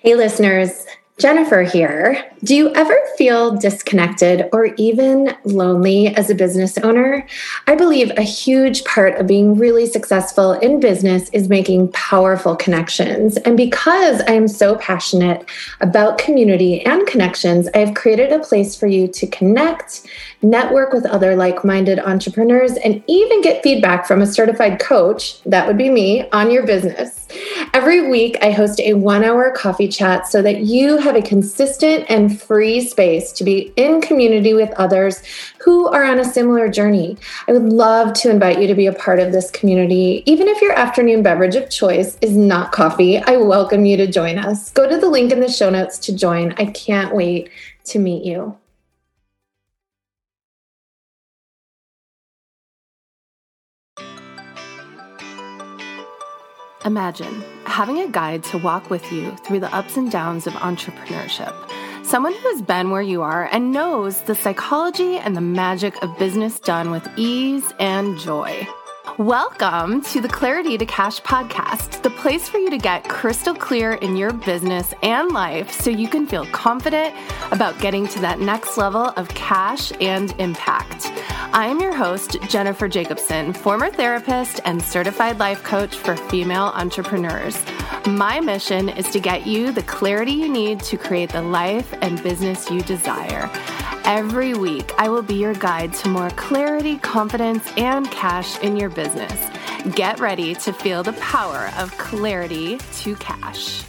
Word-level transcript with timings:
Hey, 0.00 0.14
listeners. 0.14 0.86
Jennifer 1.18 1.62
here. 1.62 2.24
Do 2.44 2.54
you 2.54 2.72
ever 2.74 2.96
feel 3.16 3.56
disconnected 3.56 4.48
or 4.52 4.66
even 4.76 5.36
lonely 5.42 6.14
as 6.14 6.30
a 6.30 6.34
business 6.36 6.78
owner? 6.78 7.26
I 7.66 7.74
believe 7.74 8.12
a 8.16 8.22
huge 8.22 8.84
part 8.84 9.16
of 9.16 9.26
being 9.26 9.58
really 9.58 9.86
successful 9.86 10.52
in 10.52 10.78
business 10.78 11.28
is 11.30 11.48
making 11.48 11.90
powerful 11.90 12.54
connections. 12.54 13.36
And 13.38 13.56
because 13.56 14.20
I 14.28 14.34
am 14.34 14.46
so 14.46 14.76
passionate 14.76 15.50
about 15.80 16.18
community 16.18 16.82
and 16.82 17.04
connections, 17.08 17.68
I 17.74 17.78
have 17.78 17.94
created 17.94 18.30
a 18.30 18.38
place 18.38 18.76
for 18.76 18.86
you 18.86 19.08
to 19.08 19.26
connect, 19.26 20.06
network 20.40 20.92
with 20.92 21.04
other 21.06 21.34
like 21.34 21.64
minded 21.64 21.98
entrepreneurs, 21.98 22.76
and 22.76 23.02
even 23.08 23.42
get 23.42 23.64
feedback 23.64 24.06
from 24.06 24.22
a 24.22 24.26
certified 24.26 24.78
coach, 24.78 25.42
that 25.42 25.66
would 25.66 25.76
be 25.76 25.90
me, 25.90 26.30
on 26.30 26.52
your 26.52 26.64
business. 26.64 27.26
Every 27.74 28.08
week, 28.08 28.38
I 28.40 28.50
host 28.50 28.80
a 28.80 28.94
one 28.94 29.22
hour 29.22 29.50
coffee 29.50 29.88
chat 29.88 30.26
so 30.26 30.40
that 30.42 30.60
you 30.60 30.96
have 30.96 31.14
a 31.14 31.22
consistent 31.22 32.06
and 32.08 32.40
free 32.40 32.80
space 32.80 33.32
to 33.32 33.44
be 33.44 33.72
in 33.76 34.00
community 34.00 34.54
with 34.54 34.70
others 34.72 35.22
who 35.58 35.86
are 35.88 36.04
on 36.04 36.18
a 36.18 36.24
similar 36.24 36.68
journey. 36.68 37.16
I 37.46 37.52
would 37.52 37.70
love 37.70 38.14
to 38.14 38.30
invite 38.30 38.60
you 38.60 38.66
to 38.66 38.74
be 38.74 38.86
a 38.86 38.92
part 38.92 39.18
of 39.18 39.32
this 39.32 39.50
community. 39.50 40.22
Even 40.26 40.48
if 40.48 40.62
your 40.62 40.72
afternoon 40.72 41.22
beverage 41.22 41.56
of 41.56 41.70
choice 41.70 42.16
is 42.20 42.36
not 42.36 42.72
coffee, 42.72 43.18
I 43.18 43.36
welcome 43.36 43.84
you 43.84 43.96
to 43.98 44.06
join 44.06 44.38
us. 44.38 44.70
Go 44.70 44.88
to 44.88 44.96
the 44.96 45.08
link 45.08 45.30
in 45.30 45.40
the 45.40 45.50
show 45.50 45.70
notes 45.70 45.98
to 46.00 46.16
join. 46.16 46.54
I 46.56 46.66
can't 46.66 47.14
wait 47.14 47.50
to 47.84 47.98
meet 47.98 48.24
you. 48.24 48.56
Imagine 56.88 57.44
having 57.66 57.98
a 57.98 58.08
guide 58.08 58.42
to 58.44 58.56
walk 58.56 58.88
with 58.88 59.12
you 59.12 59.36
through 59.44 59.60
the 59.60 59.74
ups 59.74 59.98
and 59.98 60.10
downs 60.10 60.46
of 60.46 60.54
entrepreneurship. 60.54 61.54
Someone 62.02 62.32
who 62.32 62.48
has 62.48 62.62
been 62.62 62.88
where 62.88 63.02
you 63.02 63.20
are 63.20 63.44
and 63.52 63.72
knows 63.72 64.22
the 64.22 64.34
psychology 64.34 65.18
and 65.18 65.36
the 65.36 65.42
magic 65.42 66.02
of 66.02 66.18
business 66.18 66.58
done 66.58 66.90
with 66.90 67.06
ease 67.18 67.74
and 67.78 68.16
joy. 68.18 68.66
Welcome 69.16 70.02
to 70.02 70.20
the 70.20 70.28
Clarity 70.28 70.78
to 70.78 70.86
Cash 70.86 71.20
podcast, 71.22 72.02
the 72.02 72.10
place 72.10 72.48
for 72.48 72.58
you 72.58 72.70
to 72.70 72.78
get 72.78 73.08
crystal 73.08 73.54
clear 73.54 73.94
in 73.94 74.16
your 74.16 74.32
business 74.32 74.92
and 75.02 75.32
life 75.32 75.72
so 75.72 75.90
you 75.90 76.08
can 76.08 76.26
feel 76.26 76.46
confident 76.46 77.14
about 77.50 77.80
getting 77.80 78.06
to 78.08 78.20
that 78.20 78.38
next 78.38 78.76
level 78.76 79.06
of 79.16 79.28
cash 79.30 79.92
and 80.00 80.32
impact. 80.38 81.06
I 81.52 81.66
am 81.66 81.80
your 81.80 81.94
host, 81.94 82.36
Jennifer 82.48 82.86
Jakobsen, 82.86 83.52
former 83.54 83.90
therapist 83.90 84.60
and 84.64 84.80
certified 84.80 85.38
life 85.38 85.64
coach 85.64 85.96
for 85.96 86.14
female 86.14 86.70
entrepreneurs. 86.74 87.64
My 88.06 88.38
mission 88.40 88.88
is 88.88 89.08
to 89.10 89.20
get 89.20 89.46
you 89.46 89.72
the 89.72 89.82
clarity 89.82 90.32
you 90.32 90.48
need 90.48 90.80
to 90.80 90.96
create 90.96 91.30
the 91.30 91.42
life 91.42 91.92
and 92.02 92.22
business 92.22 92.70
you 92.70 92.82
desire. 92.82 93.50
Every 94.08 94.54
week, 94.54 94.90
I 94.96 95.10
will 95.10 95.20
be 95.20 95.34
your 95.34 95.52
guide 95.52 95.92
to 95.92 96.08
more 96.08 96.30
clarity, 96.30 96.96
confidence, 96.96 97.70
and 97.76 98.10
cash 98.10 98.58
in 98.60 98.74
your 98.74 98.88
business. 98.88 99.50
Get 99.94 100.18
ready 100.18 100.54
to 100.54 100.72
feel 100.72 101.02
the 101.02 101.12
power 101.12 101.70
of 101.76 101.90
clarity 101.98 102.78
to 103.00 103.14
cash. 103.16 103.84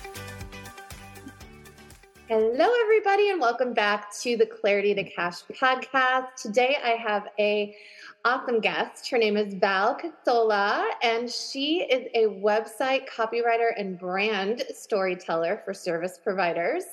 Hello, 2.28 2.68
everybody, 2.84 3.30
and 3.30 3.40
welcome 3.40 3.74
back 3.74 4.14
to 4.20 4.36
the 4.36 4.46
Clarity 4.46 4.94
to 4.94 5.06
Cash 5.06 5.44
podcast. 5.54 6.36
Today, 6.36 6.76
I 6.84 6.98
have 7.02 7.30
a 7.40 7.74
awesome 8.26 8.60
guest. 8.60 9.10
Her 9.10 9.18
name 9.18 9.38
is 9.38 9.54
Val 9.54 9.98
Casola, 9.98 10.84
and 11.02 11.32
she 11.32 11.84
is 11.84 12.10
a 12.14 12.26
website 12.42 13.08
copywriter 13.08 13.70
and 13.78 13.98
brand 13.98 14.64
storyteller 14.76 15.62
for 15.64 15.74
service 15.74 16.20
providers. 16.22 16.84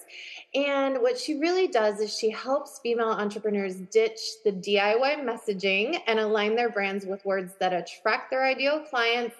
And 0.56 1.02
what 1.02 1.18
she 1.18 1.38
really 1.38 1.68
does 1.68 2.00
is 2.00 2.18
she 2.18 2.30
helps 2.30 2.78
female 2.78 3.10
entrepreneurs 3.10 3.76
ditch 3.76 4.18
the 4.42 4.52
DIY 4.52 5.22
messaging 5.22 6.00
and 6.06 6.18
align 6.18 6.56
their 6.56 6.70
brands 6.70 7.04
with 7.04 7.22
words 7.26 7.52
that 7.60 7.74
attract 7.74 8.30
their 8.30 8.42
ideal 8.42 8.80
clients 8.80 9.36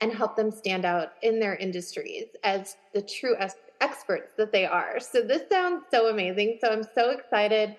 and 0.00 0.12
help 0.12 0.36
them 0.36 0.52
stand 0.52 0.84
out 0.84 1.14
in 1.22 1.40
their 1.40 1.56
industries 1.56 2.26
as 2.44 2.76
the 2.94 3.02
true 3.02 3.34
experts 3.80 4.30
that 4.36 4.52
they 4.52 4.64
are. 4.64 5.00
So, 5.00 5.22
this 5.22 5.42
sounds 5.50 5.86
so 5.90 6.08
amazing. 6.08 6.58
So, 6.60 6.70
I'm 6.70 6.86
so 6.94 7.10
excited 7.10 7.74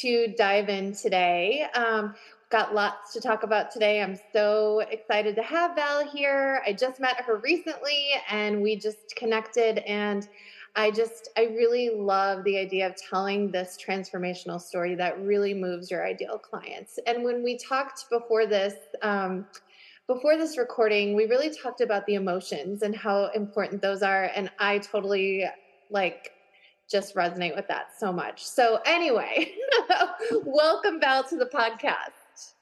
to 0.00 0.32
dive 0.38 0.68
in 0.68 0.94
today. 0.94 1.66
Um, 1.74 2.14
got 2.50 2.72
lots 2.72 3.12
to 3.14 3.20
talk 3.20 3.42
about 3.42 3.72
today. 3.72 4.00
I'm 4.00 4.18
so 4.32 4.80
excited 4.90 5.34
to 5.36 5.42
have 5.42 5.74
Val 5.74 6.06
here. 6.06 6.62
I 6.64 6.72
just 6.72 7.00
met 7.00 7.16
her 7.22 7.38
recently 7.38 8.12
and 8.30 8.62
we 8.62 8.76
just 8.76 9.16
connected 9.16 9.78
and 9.78 10.28
I 10.76 10.90
just, 10.90 11.28
I 11.36 11.44
really 11.44 11.90
love 11.90 12.44
the 12.44 12.58
idea 12.58 12.86
of 12.86 12.94
telling 12.96 13.50
this 13.50 13.76
transformational 13.84 14.60
story 14.60 14.94
that 14.94 15.20
really 15.20 15.54
moves 15.54 15.90
your 15.90 16.06
ideal 16.06 16.38
clients. 16.38 16.98
And 17.06 17.24
when 17.24 17.42
we 17.42 17.58
talked 17.58 18.08
before 18.10 18.46
this, 18.46 18.74
um, 19.02 19.46
before 20.06 20.36
this 20.36 20.56
recording, 20.56 21.14
we 21.14 21.26
really 21.26 21.54
talked 21.54 21.80
about 21.80 22.06
the 22.06 22.14
emotions 22.14 22.82
and 22.82 22.96
how 22.96 23.30
important 23.34 23.82
those 23.82 24.02
are. 24.02 24.30
And 24.34 24.50
I 24.58 24.78
totally 24.78 25.44
like 25.90 26.32
just 26.88 27.14
resonate 27.14 27.54
with 27.54 27.68
that 27.68 27.98
so 27.98 28.12
much. 28.12 28.44
So, 28.44 28.80
anyway, 28.86 29.52
welcome, 30.44 31.00
Val, 31.00 31.24
to 31.24 31.36
the 31.36 31.46
podcast. 31.46 32.54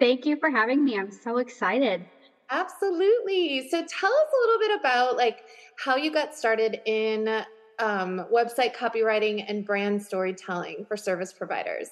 Thank 0.00 0.24
you 0.24 0.36
for 0.36 0.50
having 0.50 0.84
me. 0.84 0.98
I'm 0.98 1.12
so 1.12 1.38
excited. 1.38 2.04
Absolutely. 2.50 3.68
So, 3.68 3.84
tell 3.86 4.12
us 4.12 4.28
a 4.32 4.46
little 4.46 4.58
bit 4.60 4.80
about 4.80 5.16
like 5.16 5.44
how 5.76 5.96
you 5.96 6.10
got 6.10 6.34
started 6.34 6.80
in 6.86 7.44
um, 7.78 8.26
website 8.32 8.74
copywriting 8.74 9.44
and 9.48 9.64
brand 9.64 10.02
storytelling 10.02 10.84
for 10.86 10.96
service 10.96 11.32
providers? 11.32 11.88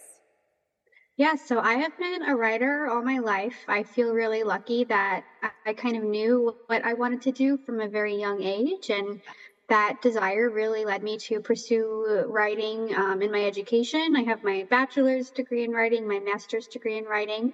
Yeah, 1.18 1.34
so 1.36 1.60
I 1.60 1.74
have 1.74 1.96
been 1.98 2.22
a 2.22 2.34
writer 2.34 2.88
all 2.88 3.02
my 3.02 3.18
life. 3.18 3.56
I 3.68 3.82
feel 3.82 4.14
really 4.14 4.44
lucky 4.44 4.84
that 4.84 5.24
I 5.66 5.74
kind 5.74 5.96
of 5.96 6.04
knew 6.04 6.56
what 6.66 6.84
I 6.84 6.94
wanted 6.94 7.20
to 7.22 7.32
do 7.32 7.58
from 7.58 7.80
a 7.80 7.88
very 7.88 8.16
young 8.16 8.42
age. 8.42 8.88
And 8.88 9.20
that 9.68 10.00
desire 10.02 10.50
really 10.50 10.84
led 10.84 11.02
me 11.02 11.18
to 11.18 11.40
pursue 11.40 12.24
writing 12.28 12.94
um, 12.96 13.20
in 13.20 13.30
my 13.30 13.44
education. 13.44 14.16
I 14.16 14.22
have 14.22 14.42
my 14.42 14.66
bachelor's 14.70 15.30
degree 15.30 15.64
in 15.64 15.70
writing, 15.70 16.08
my 16.08 16.18
master's 16.18 16.66
degree 16.66 16.96
in 16.96 17.04
writing. 17.04 17.52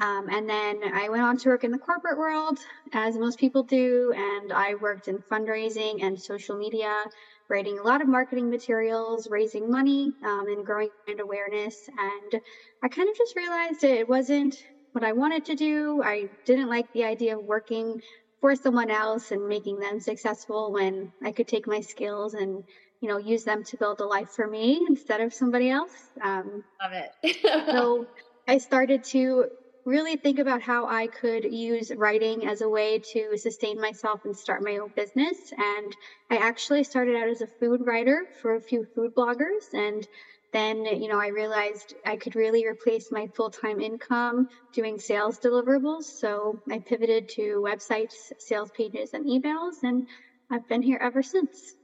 Um, 0.00 0.28
and 0.30 0.48
then 0.48 0.82
I 0.92 1.08
went 1.08 1.22
on 1.22 1.36
to 1.38 1.48
work 1.48 1.64
in 1.64 1.72
the 1.72 1.78
corporate 1.78 2.18
world, 2.18 2.58
as 2.92 3.16
most 3.16 3.38
people 3.38 3.62
do. 3.62 4.12
And 4.14 4.52
I 4.52 4.74
worked 4.74 5.08
in 5.08 5.18
fundraising 5.18 6.02
and 6.02 6.20
social 6.20 6.56
media 6.56 7.04
writing 7.48 7.78
a 7.78 7.82
lot 7.82 8.00
of 8.02 8.08
marketing 8.08 8.50
materials, 8.50 9.28
raising 9.30 9.70
money, 9.70 10.12
um, 10.22 10.48
and 10.48 10.64
growing 10.66 10.90
brand 11.04 11.20
awareness. 11.20 11.88
And 11.98 12.40
I 12.82 12.88
kind 12.88 13.08
of 13.08 13.16
just 13.16 13.36
realized 13.36 13.84
it 13.84 14.08
wasn't 14.08 14.56
what 14.92 15.04
I 15.04 15.12
wanted 15.12 15.44
to 15.46 15.54
do. 15.54 16.02
I 16.02 16.28
didn't 16.44 16.68
like 16.68 16.86
the 16.92 17.04
idea 17.04 17.36
of 17.38 17.44
working 17.44 18.00
for 18.40 18.54
someone 18.54 18.90
else 18.90 19.30
and 19.30 19.46
making 19.48 19.78
them 19.78 20.00
successful 20.00 20.72
when 20.72 21.12
I 21.22 21.32
could 21.32 21.48
take 21.48 21.66
my 21.66 21.80
skills 21.80 22.34
and 22.34 22.62
you 23.00 23.08
know 23.08 23.18
use 23.18 23.44
them 23.44 23.62
to 23.64 23.76
build 23.76 24.00
a 24.00 24.06
life 24.06 24.30
for 24.34 24.46
me 24.46 24.84
instead 24.88 25.20
of 25.20 25.32
somebody 25.32 25.70
else. 25.70 26.12
Um, 26.22 26.62
Love 26.82 26.92
it. 26.92 27.66
so 27.70 28.06
I 28.46 28.58
started 28.58 29.04
to 29.10 29.46
really 29.88 30.16
think 30.16 30.38
about 30.38 30.60
how 30.60 30.86
I 30.86 31.06
could 31.06 31.44
use 31.44 31.90
writing 31.96 32.46
as 32.46 32.60
a 32.60 32.68
way 32.68 32.98
to 33.14 33.36
sustain 33.38 33.80
myself 33.80 34.26
and 34.26 34.36
start 34.36 34.62
my 34.62 34.76
own 34.76 34.92
business. 34.94 35.52
And 35.56 35.96
I 36.30 36.36
actually 36.36 36.84
started 36.84 37.16
out 37.16 37.28
as 37.28 37.40
a 37.40 37.46
food 37.46 37.86
writer 37.86 38.26
for 38.42 38.56
a 38.56 38.60
few 38.60 38.86
food 38.94 39.14
bloggers. 39.14 39.72
And 39.72 40.06
then, 40.52 40.84
you 40.84 41.08
know, 41.08 41.18
I 41.18 41.28
realized 41.28 41.94
I 42.04 42.16
could 42.16 42.36
really 42.36 42.66
replace 42.66 43.10
my 43.10 43.28
full 43.28 43.50
time 43.50 43.80
income 43.80 44.48
doing 44.74 44.98
sales 44.98 45.38
deliverables. 45.38 46.04
So 46.04 46.60
I 46.70 46.80
pivoted 46.80 47.30
to 47.30 47.64
websites, 47.66 48.32
sales 48.38 48.70
pages, 48.76 49.14
and 49.14 49.24
emails. 49.24 49.82
And 49.82 50.06
I've 50.50 50.68
been 50.68 50.82
here 50.82 50.98
ever 51.00 51.22
since. 51.22 51.76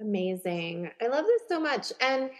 Amazing. 0.00 0.92
I 1.02 1.08
love 1.08 1.24
this 1.24 1.42
so 1.48 1.58
much. 1.58 1.92
And 2.00 2.30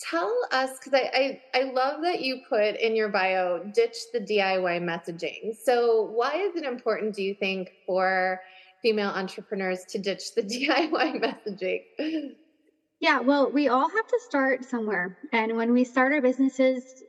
tell 0.00 0.34
us 0.50 0.70
because 0.78 0.94
I, 0.94 1.40
I, 1.54 1.60
I 1.60 1.62
love 1.72 2.02
that 2.02 2.22
you 2.22 2.40
put 2.48 2.76
in 2.76 2.96
your 2.96 3.08
bio 3.08 3.64
ditch 3.74 3.96
the 4.12 4.20
diy 4.20 4.80
messaging. 4.80 5.56
So 5.56 6.10
why 6.14 6.36
is 6.36 6.56
it 6.56 6.64
important 6.64 7.14
do 7.14 7.22
you 7.22 7.34
think 7.34 7.72
for 7.86 8.40
female 8.82 9.10
entrepreneurs 9.10 9.84
to 9.90 9.98
ditch 9.98 10.34
the 10.34 10.42
diy 10.42 11.20
messaging? 11.20 12.34
Yeah 13.00 13.20
well 13.20 13.50
we 13.50 13.68
all 13.68 13.88
have 13.88 14.06
to 14.06 14.20
start 14.26 14.64
somewhere. 14.64 15.18
And 15.32 15.56
when 15.56 15.72
we 15.72 15.84
start 15.84 16.12
our 16.12 16.22
businesses 16.22 17.02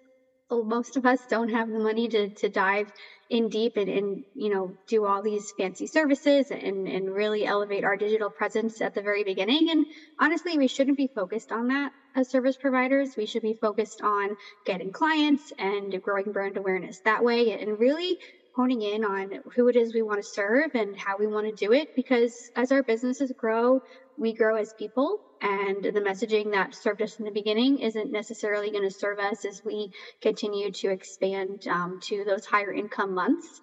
most 0.52 0.98
of 0.98 1.06
us 1.06 1.22
don't 1.30 1.50
have 1.50 1.70
the 1.70 1.80
money 1.80 2.10
to, 2.10 2.28
to 2.30 2.50
dive 2.50 2.92
in 3.32 3.48
deep 3.48 3.78
and, 3.78 3.90
and 3.90 4.24
you 4.36 4.54
know 4.54 4.76
do 4.88 5.06
all 5.06 5.22
these 5.22 5.54
fancy 5.58 5.88
services 5.88 6.52
and, 6.52 6.86
and 6.86 7.10
really 7.10 7.46
elevate 7.46 7.86
our 7.86 7.96
digital 7.96 8.30
presence 8.30 8.82
at 8.82 8.94
the 8.94 9.02
very 9.02 9.24
beginning. 9.24 9.70
And 9.72 9.86
honestly 10.20 10.58
we 10.58 10.68
shouldn't 10.68 10.98
be 10.98 11.08
focused 11.08 11.52
on 11.52 11.70
that 11.70 11.94
as 12.14 12.30
service 12.30 12.58
providers. 12.58 13.16
We 13.16 13.26
should 13.26 13.42
be 13.42 13.54
focused 13.54 14.02
on 14.04 14.36
getting 14.66 14.92
clients 14.92 15.54
and 15.58 16.00
growing 16.04 16.34
brand 16.34 16.58
awareness 16.58 17.00
that 17.06 17.24
way 17.24 17.58
and 17.58 17.80
really 17.80 18.20
honing 18.54 18.82
in 18.82 19.06
on 19.06 19.40
who 19.56 19.70
it 19.70 19.78
is 19.78 19.94
we 19.94 20.02
want 20.02 20.22
to 20.22 20.30
serve 20.30 20.76
and 20.76 21.00
how 21.00 21.16
we 21.18 21.26
want 21.26 21.48
to 21.48 21.66
do 21.66 21.72
it. 21.72 21.96
Because 21.96 22.52
as 22.58 22.74
our 22.74 22.84
businesses 22.84 23.32
grow 23.38 23.82
we 24.18 24.34
grow 24.34 24.56
as 24.56 24.74
people 24.74 25.20
and 25.42 25.84
the 25.84 26.02
messaging 26.02 26.52
that 26.52 26.76
served 26.76 27.02
us 27.02 27.18
in 27.20 27.26
the 27.26 27.32
beginning 27.32 27.80
isn't 27.80 28.12
necessarily 28.12 28.70
going 28.70 28.84
to 28.84 28.92
serve 28.92 29.20
us 29.20 29.44
as 29.46 29.64
we 29.66 29.92
continue 30.22 30.72
to 30.72 30.90
expand 30.90 31.68
um, 31.68 32.00
to 32.04 32.24
those 32.24 32.46
higher 32.46 32.72
income 32.72 33.14
months. 33.14 33.62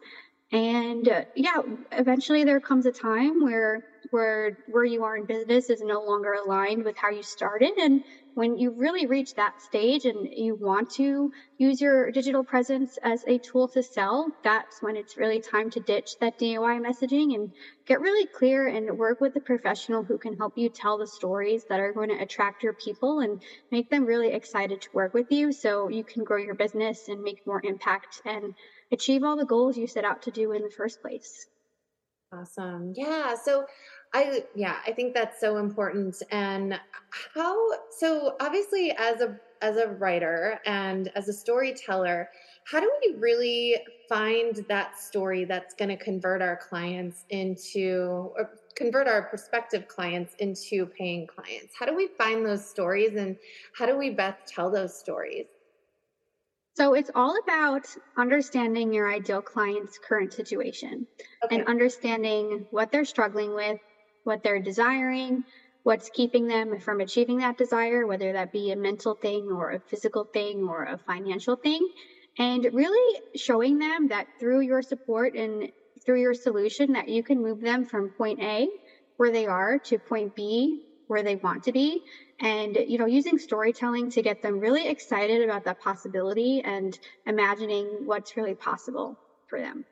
And 0.51 1.09
uh, 1.09 1.25
yeah 1.37 1.61
eventually 1.93 2.43
there 2.45 2.61
comes 2.61 2.87
a 2.87 2.93
time 2.93 3.43
where 3.43 3.85
where 4.11 4.59
where 4.67 4.85
you 4.85 5.05
are 5.05 5.17
in 5.17 5.27
business 5.27 5.71
is 5.71 5.81
no 5.81 6.01
longer 6.03 6.33
aligned 6.35 6.85
with 6.85 6.97
how 6.97 7.11
you 7.11 7.23
started 7.23 7.73
and 7.79 8.03
when 8.39 8.57
you 8.57 8.71
really 8.71 9.05
reach 9.05 9.35
that 9.35 9.61
stage 9.61 10.05
and 10.05 10.29
you 10.31 10.55
want 10.55 10.89
to 10.91 11.33
use 11.57 11.81
your 11.81 12.13
digital 12.13 12.45
presence 12.45 12.97
as 13.03 13.25
a 13.27 13.37
tool 13.39 13.67
to 13.67 13.83
sell, 13.83 14.31
that's 14.45 14.81
when 14.81 14.95
it's 14.95 15.17
really 15.17 15.41
time 15.41 15.69
to 15.71 15.81
ditch 15.81 16.11
that 16.21 16.39
DIY 16.39 16.81
messaging 16.81 17.35
and 17.35 17.53
get 17.85 18.01
really 18.01 18.29
clear 18.29 18.69
and 18.69 18.97
work 18.97 19.21
with 19.21 19.35
a 19.35 19.41
professional 19.41 20.05
who 20.05 20.19
can 20.19 20.37
help 20.37 20.53
you 20.57 20.69
tell 20.69 20.99
the 20.99 21.07
stories 21.09 21.65
that 21.69 21.81
are 21.81 21.93
going 21.93 22.11
to 22.11 22.23
attract 22.23 22.63
your 22.63 22.75
people 22.75 23.19
and 23.19 23.43
make 23.73 23.91
them 23.91 24.05
really 24.05 24.31
excited 24.31 24.81
to 24.81 24.89
work 24.93 25.15
with 25.15 25.27
you 25.33 25.51
so 25.51 25.89
you 25.89 26.05
can 26.05 26.23
grow 26.23 26.39
your 26.39 26.55
business 26.55 27.09
and 27.09 27.21
make 27.21 27.45
more 27.45 27.61
impact 27.65 28.23
and 28.25 28.55
achieve 28.93 29.25
all 29.25 29.37
the 29.37 29.45
goals 29.47 29.77
you 29.77 29.89
set 29.89 30.05
out 30.05 30.23
to 30.23 30.31
do 30.31 30.53
in 30.53 30.63
the 30.63 30.71
first 30.71 31.03
place. 31.03 31.49
Awesome. 32.33 32.93
Yeah. 32.95 33.35
So 33.35 33.65
I 34.15 34.45
yeah, 34.55 34.77
I 34.87 34.93
think 34.93 35.15
that's 35.15 35.41
so 35.41 35.59
important. 35.59 36.23
And 36.31 36.81
how 37.35 37.57
so 37.91 38.37
obviously 38.41 38.93
as 38.93 39.21
a 39.21 39.39
as 39.61 39.77
a 39.77 39.89
writer 39.89 40.61
and 40.67 41.11
as 41.15 41.29
a 41.29 41.33
storyteller, 41.33 42.31
how 42.65 42.81
do 42.81 42.91
we 43.05 43.17
really 43.19 43.77
find 44.09 44.65
that 44.69 44.99
story 44.99 45.45
that's 45.45 45.75
going 45.75 45.89
to 45.89 45.97
convert 45.97 46.43
our 46.43 46.57
clients 46.57 47.25
into 47.31 48.31
or 48.37 48.51
convert 48.77 49.09
our 49.09 49.23
prospective 49.23 49.89
clients 49.89 50.35
into 50.39 50.87
paying 50.87 51.27
clients? 51.27 51.75
How 51.79 51.87
do 51.87 51.95
we 51.95 52.09
find 52.19 52.47
those 52.47 52.69
stories 52.69 53.17
and 53.17 53.37
how 53.77 53.87
do 53.87 53.97
we 53.97 54.11
best 54.11 54.47
tell 54.47 54.71
those 54.71 54.99
stories? 54.99 55.47
So 56.79 56.95
it's 56.95 57.11
all 57.17 57.37
about 57.43 57.89
understanding 58.17 58.93
your 58.93 59.13
ideal 59.13 59.43
client's 59.43 59.99
current 59.99 60.33
situation 60.33 61.09
okay. 61.45 61.57
and 61.57 61.67
understanding 61.67 62.67
what 62.71 62.93
they're 62.93 63.05
struggling 63.05 63.53
with, 63.53 63.81
what 64.25 64.43
they're 64.43 64.61
desiring, 64.61 65.43
what's 65.83 66.11
keeping 66.11 66.47
them 66.47 66.79
from 66.81 67.01
achieving 67.01 67.39
that 67.39 67.57
desire, 67.57 68.07
whether 68.07 68.33
that 68.33 68.53
be 68.53 68.71
a 68.71 68.77
mental 68.77 69.15
thing 69.15 69.51
or 69.51 69.71
a 69.71 69.81
physical 69.81 70.25
thing 70.33 70.65
or 70.69 70.85
a 70.85 70.99
financial 70.99 71.57
thing. 71.57 71.87
And 72.39 72.69
really 72.73 73.21
showing 73.35 73.79
them 73.79 74.09
that 74.09 74.27
through 74.39 74.61
your 74.61 74.83
support 74.83 75.35
and 75.35 75.71
through 76.05 76.21
your 76.21 76.35
solution 76.35 76.93
that 76.93 77.09
you 77.09 77.23
can 77.23 77.43
move 77.43 77.61
them 77.61 77.85
from 77.85 78.11
point 78.11 78.41
A 78.41 78.69
where 79.17 79.33
they 79.33 79.47
are 79.47 79.79
to 79.79 79.99
point 79.99 80.35
B 80.35 80.85
where 81.09 81.23
they 81.23 81.37
want 81.37 81.65
to 81.65 81.73
be 81.73 82.03
and 82.41 82.77
you 82.87 82.99
know 82.99 83.07
using 83.07 83.39
storytelling 83.39 84.11
to 84.11 84.23
get 84.23 84.43
them 84.43 84.61
really 84.61 84.87
excited 84.87 85.43
about 85.43 85.65
that 85.65 85.81
possibility 85.81 86.61
and 86.65 86.99
imagining 87.27 87.87
what's 88.05 88.37
really 88.37 88.55
possible 88.55 89.19
for 89.49 89.61
them 89.61 89.85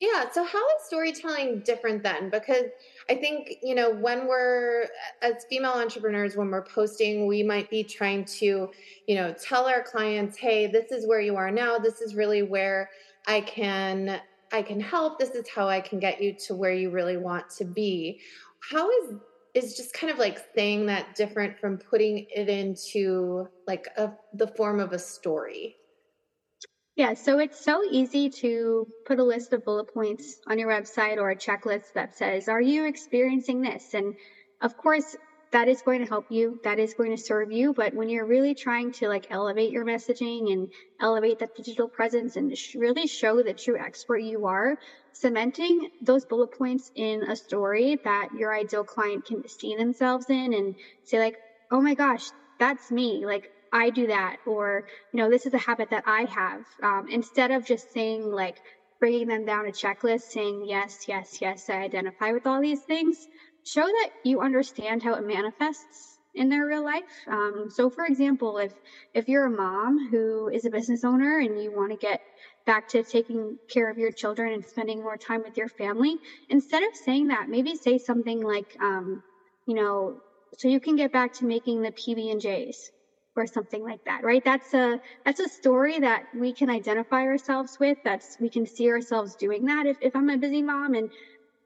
yeah 0.00 0.30
so 0.30 0.44
how 0.44 0.58
is 0.58 0.86
storytelling 0.86 1.60
different 1.60 2.02
then? 2.02 2.30
Because 2.30 2.66
i 3.10 3.14
think 3.14 3.54
you 3.62 3.74
know 3.74 3.90
when 3.90 4.26
we're 4.26 4.86
as 5.22 5.44
female 5.50 5.72
entrepreneurs 5.72 6.36
when 6.36 6.50
we're 6.50 6.64
posting 6.64 7.26
we 7.26 7.42
might 7.42 7.68
be 7.68 7.84
trying 7.84 8.24
to 8.24 8.70
you 9.06 9.14
know 9.14 9.34
tell 9.34 9.66
our 9.66 9.82
clients 9.82 10.38
hey 10.38 10.66
this 10.66 10.90
is 10.90 11.06
where 11.06 11.20
you 11.20 11.36
are 11.36 11.50
now. 11.50 11.78
This 11.78 12.00
is 12.00 12.14
really 12.14 12.42
where 12.42 12.90
i 13.26 13.40
can 13.40 14.20
i 14.52 14.62
can 14.62 14.80
help. 14.80 15.18
This 15.18 15.30
is 15.30 15.48
how 15.48 15.68
i 15.68 15.80
can 15.80 15.98
get 15.98 16.20
you 16.20 16.34
to 16.46 16.54
where 16.54 16.72
you 16.72 16.90
really 16.90 17.16
want 17.16 17.48
to 17.58 17.64
be. 17.64 18.20
How 18.60 18.90
is 18.90 19.14
is 19.54 19.76
just 19.76 19.94
kind 19.94 20.12
of 20.12 20.18
like 20.18 20.44
saying 20.54 20.86
that 20.86 21.14
different 21.14 21.58
from 21.58 21.78
putting 21.78 22.26
it 22.34 22.48
into 22.48 23.48
like 23.68 23.86
a, 23.96 24.10
the 24.34 24.48
form 24.48 24.80
of 24.80 24.92
a 24.92 24.98
story 24.98 25.76
yeah, 26.96 27.14
so 27.14 27.38
it's 27.38 27.62
so 27.62 27.82
easy 27.90 28.30
to 28.30 28.86
put 29.04 29.18
a 29.18 29.24
list 29.24 29.52
of 29.52 29.64
bullet 29.64 29.92
points 29.92 30.40
on 30.46 30.58
your 30.58 30.68
website 30.68 31.18
or 31.18 31.30
a 31.30 31.36
checklist 31.36 31.92
that 31.94 32.16
says, 32.16 32.48
Are 32.48 32.60
you 32.60 32.86
experiencing 32.86 33.62
this? 33.62 33.94
And 33.94 34.14
of 34.60 34.76
course, 34.76 35.16
that 35.50 35.68
is 35.68 35.82
going 35.82 36.00
to 36.00 36.06
help 36.06 36.26
you, 36.30 36.58
that 36.64 36.78
is 36.78 36.94
going 36.94 37.10
to 37.10 37.22
serve 37.22 37.52
you. 37.52 37.72
But 37.72 37.94
when 37.94 38.08
you're 38.08 38.26
really 38.26 38.54
trying 38.54 38.92
to 38.92 39.08
like 39.08 39.26
elevate 39.30 39.70
your 39.70 39.84
messaging 39.84 40.52
and 40.52 40.68
elevate 41.00 41.40
that 41.40 41.56
digital 41.56 41.88
presence 41.88 42.36
and 42.36 42.52
really 42.74 43.06
show 43.06 43.42
the 43.42 43.54
true 43.54 43.78
expert 43.78 44.18
you 44.18 44.46
are, 44.46 44.76
cementing 45.12 45.90
those 46.02 46.24
bullet 46.24 46.58
points 46.58 46.90
in 46.94 47.22
a 47.24 47.36
story 47.36 47.98
that 48.04 48.30
your 48.36 48.54
ideal 48.54 48.84
client 48.84 49.24
can 49.26 49.46
see 49.48 49.76
themselves 49.76 50.26
in 50.28 50.54
and 50.54 50.74
say, 51.04 51.18
like, 51.20 51.36
oh 51.70 51.80
my 51.80 51.94
gosh, 51.94 52.30
that's 52.58 52.90
me. 52.90 53.24
Like, 53.24 53.50
I 53.74 53.90
do 53.90 54.06
that, 54.08 54.38
or, 54.46 54.84
you 55.12 55.18
know, 55.20 55.28
this 55.30 55.46
is 55.46 55.54
a 55.54 55.58
habit 55.58 55.90
that 55.90 56.04
I 56.06 56.26
have. 56.34 56.62
Um, 56.82 57.08
instead 57.08 57.50
of 57.50 57.64
just 57.64 57.92
saying, 57.92 58.22
like, 58.24 58.56
bringing 59.00 59.26
them 59.28 59.44
down 59.44 59.66
a 59.66 59.72
checklist, 59.72 60.22
saying, 60.30 60.64
yes, 60.66 61.06
yes, 61.08 61.38
yes, 61.42 61.68
I 61.68 61.82
identify 61.82 62.32
with 62.32 62.46
all 62.46 62.60
these 62.62 62.84
things, 62.84 63.28
show 63.64 63.84
that 63.86 64.10
you 64.22 64.40
understand 64.40 65.02
how 65.02 65.14
it 65.14 65.24
manifests 65.26 66.18
in 66.34 66.48
their 66.48 66.66
real 66.66 66.84
life. 66.84 67.02
Um, 67.28 67.66
so, 67.70 67.90
for 67.90 68.06
example, 68.06 68.58
if 68.58 68.72
if 69.14 69.28
you're 69.28 69.46
a 69.46 69.50
mom 69.50 69.98
who 70.10 70.48
is 70.48 70.64
a 70.64 70.70
business 70.70 71.04
owner 71.04 71.38
and 71.38 71.60
you 71.60 71.72
want 71.72 71.90
to 71.92 71.98
get 71.98 72.20
back 72.66 72.86
to 72.88 73.02
taking 73.04 73.58
care 73.68 73.90
of 73.90 73.98
your 73.98 74.12
children 74.12 74.52
and 74.52 74.64
spending 74.64 75.02
more 75.02 75.16
time 75.18 75.42
with 75.42 75.56
your 75.56 75.68
family, 75.68 76.18
instead 76.48 76.82
of 76.82 76.90
saying 76.94 77.28
that, 77.28 77.48
maybe 77.48 77.74
say 77.74 77.98
something 77.98 78.40
like, 78.42 78.74
um, 78.80 79.22
you 79.66 79.74
know, 79.74 80.20
so 80.58 80.68
you 80.68 80.80
can 80.80 80.96
get 80.96 81.12
back 81.12 81.32
to 81.34 81.46
making 81.46 81.82
the 81.82 81.92
PB 81.92 82.30
and 82.30 82.40
J's 82.40 82.90
or 83.36 83.46
something 83.46 83.82
like 83.82 84.00
that 84.06 84.22
right 84.24 84.42
that's 84.44 84.72
a 84.74 84.98
that's 85.24 85.40
a 85.40 85.48
story 85.48 85.98
that 85.98 86.24
we 86.32 86.52
can 86.54 86.70
identify 86.70 87.22
ourselves 87.22 87.76
with 87.80 87.98
that's 88.04 88.36
we 88.40 88.50
can 88.50 88.66
see 88.66 88.88
ourselves 88.90 89.34
doing 89.36 89.64
that 89.64 89.86
if, 89.86 89.96
if 90.00 90.14
i'm 90.14 90.28
a 90.30 90.38
busy 90.38 90.62
mom 90.62 90.94
and 90.94 91.10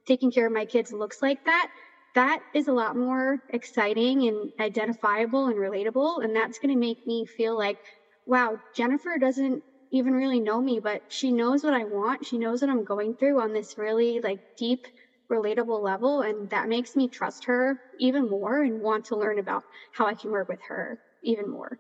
taking 0.07 0.31
care 0.31 0.47
of 0.47 0.53
my 0.53 0.65
kids 0.65 0.93
looks 0.93 1.23
like 1.23 1.39
that 1.45 1.69
that 2.15 2.41
is 2.53 2.67
a 2.69 2.73
lot 2.73 2.97
more 2.97 3.39
exciting 3.51 4.27
and 4.27 4.51
identifiable 4.59 5.47
and 5.47 5.57
relatable. 5.57 6.25
And 6.25 6.35
that's 6.35 6.59
going 6.59 6.75
to 6.75 6.79
make 6.81 6.99
me 7.07 7.25
feel 7.27 7.57
like, 7.57 7.79
wow, 8.27 8.59
Jennifer 8.75 9.19
doesn't 9.21 9.63
even 9.93 10.13
really 10.15 10.41
know 10.41 10.61
me, 10.61 10.81
but 10.83 11.03
she 11.09 11.31
knows 11.31 11.63
what 11.63 11.75
I 11.75 11.85
want. 11.85 12.25
She 12.27 12.39
knows 12.39 12.61
what 12.61 12.71
I'm 12.71 12.83
going 12.85 13.15
through 13.15 13.41
on 13.41 13.53
this 13.53 13.75
really 13.77 14.21
like 14.21 14.41
deep, 14.57 14.87
relatable 15.31 15.81
level. 15.81 16.23
And 16.23 16.51
that 16.51 16.69
makes 16.69 16.97
me 16.97 17.09
trust 17.09 17.45
her 17.45 17.77
even 18.01 18.29
more 18.29 18.63
and 18.63 18.81
want 18.81 19.05
to 19.07 19.17
learn 19.17 19.39
about 19.39 19.63
how 19.93 20.07
I 20.07 20.15
can 20.15 20.31
work 20.31 20.49
with 20.49 20.61
her 20.69 20.99
even 21.23 21.49
more. 21.49 21.79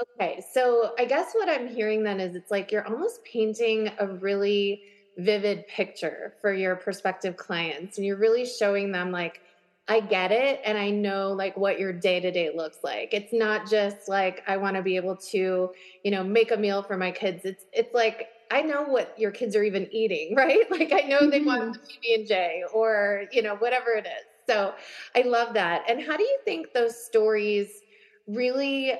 Okay. 0.00 0.42
So 0.52 0.92
I 0.98 1.04
guess 1.04 1.32
what 1.34 1.48
I'm 1.48 1.66
hearing 1.66 2.02
then 2.04 2.20
is 2.20 2.36
it's 2.36 2.50
like 2.50 2.70
you're 2.70 2.86
almost 2.86 3.24
painting 3.24 3.90
a 3.98 4.06
really 4.06 4.82
vivid 5.16 5.66
picture 5.66 6.34
for 6.40 6.52
your 6.52 6.76
prospective 6.76 7.36
clients 7.36 7.98
and 7.98 8.06
you're 8.06 8.18
really 8.18 8.46
showing 8.46 8.92
them 8.92 9.10
like 9.10 9.40
I 9.88 10.00
get 10.00 10.30
it 10.30 10.60
and 10.64 10.76
I 10.76 10.90
know 10.90 11.32
like 11.32 11.56
what 11.56 11.80
your 11.80 11.92
day 11.92 12.20
to 12.20 12.30
day 12.30 12.50
looks 12.54 12.78
like. 12.84 13.12
It's 13.12 13.32
not 13.32 13.68
just 13.68 14.08
like 14.08 14.42
I 14.46 14.56
want 14.58 14.76
to 14.76 14.82
be 14.82 14.96
able 14.96 15.16
to, 15.16 15.72
you 16.04 16.10
know, 16.10 16.22
make 16.22 16.52
a 16.52 16.56
meal 16.56 16.82
for 16.82 16.96
my 16.96 17.10
kids. 17.10 17.44
It's 17.44 17.64
it's 17.72 17.94
like 17.94 18.28
I 18.50 18.62
know 18.62 18.82
what 18.82 19.18
your 19.18 19.30
kids 19.30 19.56
are 19.56 19.62
even 19.62 19.88
eating, 19.90 20.34
right? 20.36 20.70
Like 20.70 20.92
I 20.92 21.08
know 21.08 21.28
they 21.28 21.40
want 21.40 21.62
mm-hmm. 21.62 21.72
the 21.72 21.78
PB 21.78 22.14
and 22.14 22.26
J 22.28 22.64
or, 22.72 23.24
you 23.32 23.42
know, 23.42 23.56
whatever 23.56 23.92
it 23.92 24.06
is. 24.06 24.26
So 24.46 24.74
I 25.16 25.22
love 25.22 25.54
that. 25.54 25.84
And 25.88 26.02
how 26.02 26.16
do 26.16 26.22
you 26.22 26.38
think 26.44 26.72
those 26.72 27.04
stories 27.04 27.82
really 28.28 28.94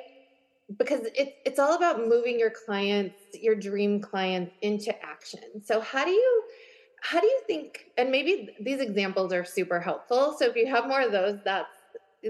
because 0.77 1.01
it's 1.15 1.33
it's 1.47 1.59
all 1.59 1.75
about 1.75 2.07
moving 2.07 2.39
your 2.39 2.51
clients, 2.51 3.17
your 3.35 3.55
dream 3.55 4.01
clients 4.01 4.53
into 4.61 4.93
action. 5.05 5.63
So 5.65 5.81
how 5.81 6.05
do 6.05 6.11
you 6.11 6.43
how 7.01 7.21
do 7.21 7.27
you 7.27 7.41
think 7.47 7.87
and 7.97 8.11
maybe 8.11 8.51
these 8.61 8.81
examples 8.81 9.33
are 9.33 9.45
super 9.45 9.81
helpful 9.81 10.35
so 10.37 10.47
if 10.47 10.57
you 10.57 10.67
have 10.67 10.87
more 10.87 11.01
of 11.01 11.13
those 11.13 11.39
that's 11.45 11.69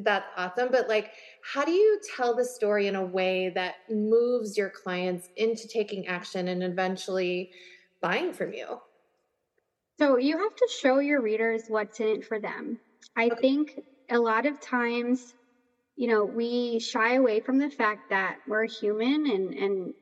that's 0.02 0.26
awesome 0.36 0.68
but 0.70 0.88
like 0.88 1.12
how 1.42 1.64
do 1.64 1.72
you 1.72 1.98
tell 2.14 2.36
the 2.36 2.44
story 2.44 2.86
in 2.86 2.94
a 2.94 3.04
way 3.04 3.50
that 3.54 3.76
moves 3.90 4.56
your 4.58 4.68
clients 4.68 5.28
into 5.36 5.66
taking 5.66 6.06
action 6.06 6.48
and 6.48 6.62
eventually 6.62 7.50
buying 8.00 8.32
from 8.32 8.52
you 8.52 8.78
so 9.98 10.18
you 10.18 10.36
have 10.36 10.54
to 10.54 10.68
show 10.80 10.98
your 10.98 11.22
readers 11.22 11.62
what's 11.68 12.00
in 12.00 12.08
it 12.08 12.26
for 12.26 12.38
them 12.38 12.78
i 13.16 13.26
okay. 13.26 13.40
think 13.40 13.80
a 14.10 14.18
lot 14.18 14.44
of 14.44 14.60
times 14.60 15.34
you 15.98 16.08
know 16.08 16.24
we 16.26 16.80
shy 16.80 17.14
away 17.14 17.40
from 17.40 17.58
the 17.58 17.70
fact 17.70 18.02
that 18.10 18.38
we're 18.46 18.66
human 18.66 19.26
and 19.26 19.54
and 19.54 19.94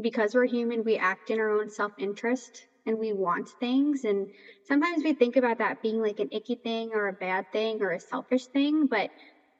because 0.00 0.34
we're 0.34 0.46
human 0.46 0.84
we 0.84 0.96
act 0.96 1.30
in 1.30 1.40
our 1.40 1.50
own 1.50 1.68
self-interest 1.68 2.66
and 2.86 2.98
we 2.98 3.12
want 3.12 3.50
things. 3.60 4.04
And 4.04 4.28
sometimes 4.62 5.04
we 5.04 5.12
think 5.12 5.36
about 5.36 5.58
that 5.58 5.80
being 5.82 6.00
like 6.00 6.20
an 6.20 6.28
icky 6.32 6.56
thing 6.62 6.90
or 6.94 7.08
a 7.08 7.12
bad 7.12 7.44
thing 7.52 7.82
or 7.82 7.90
a 7.92 8.00
selfish 8.00 8.46
thing. 8.48 8.86
But 8.86 9.10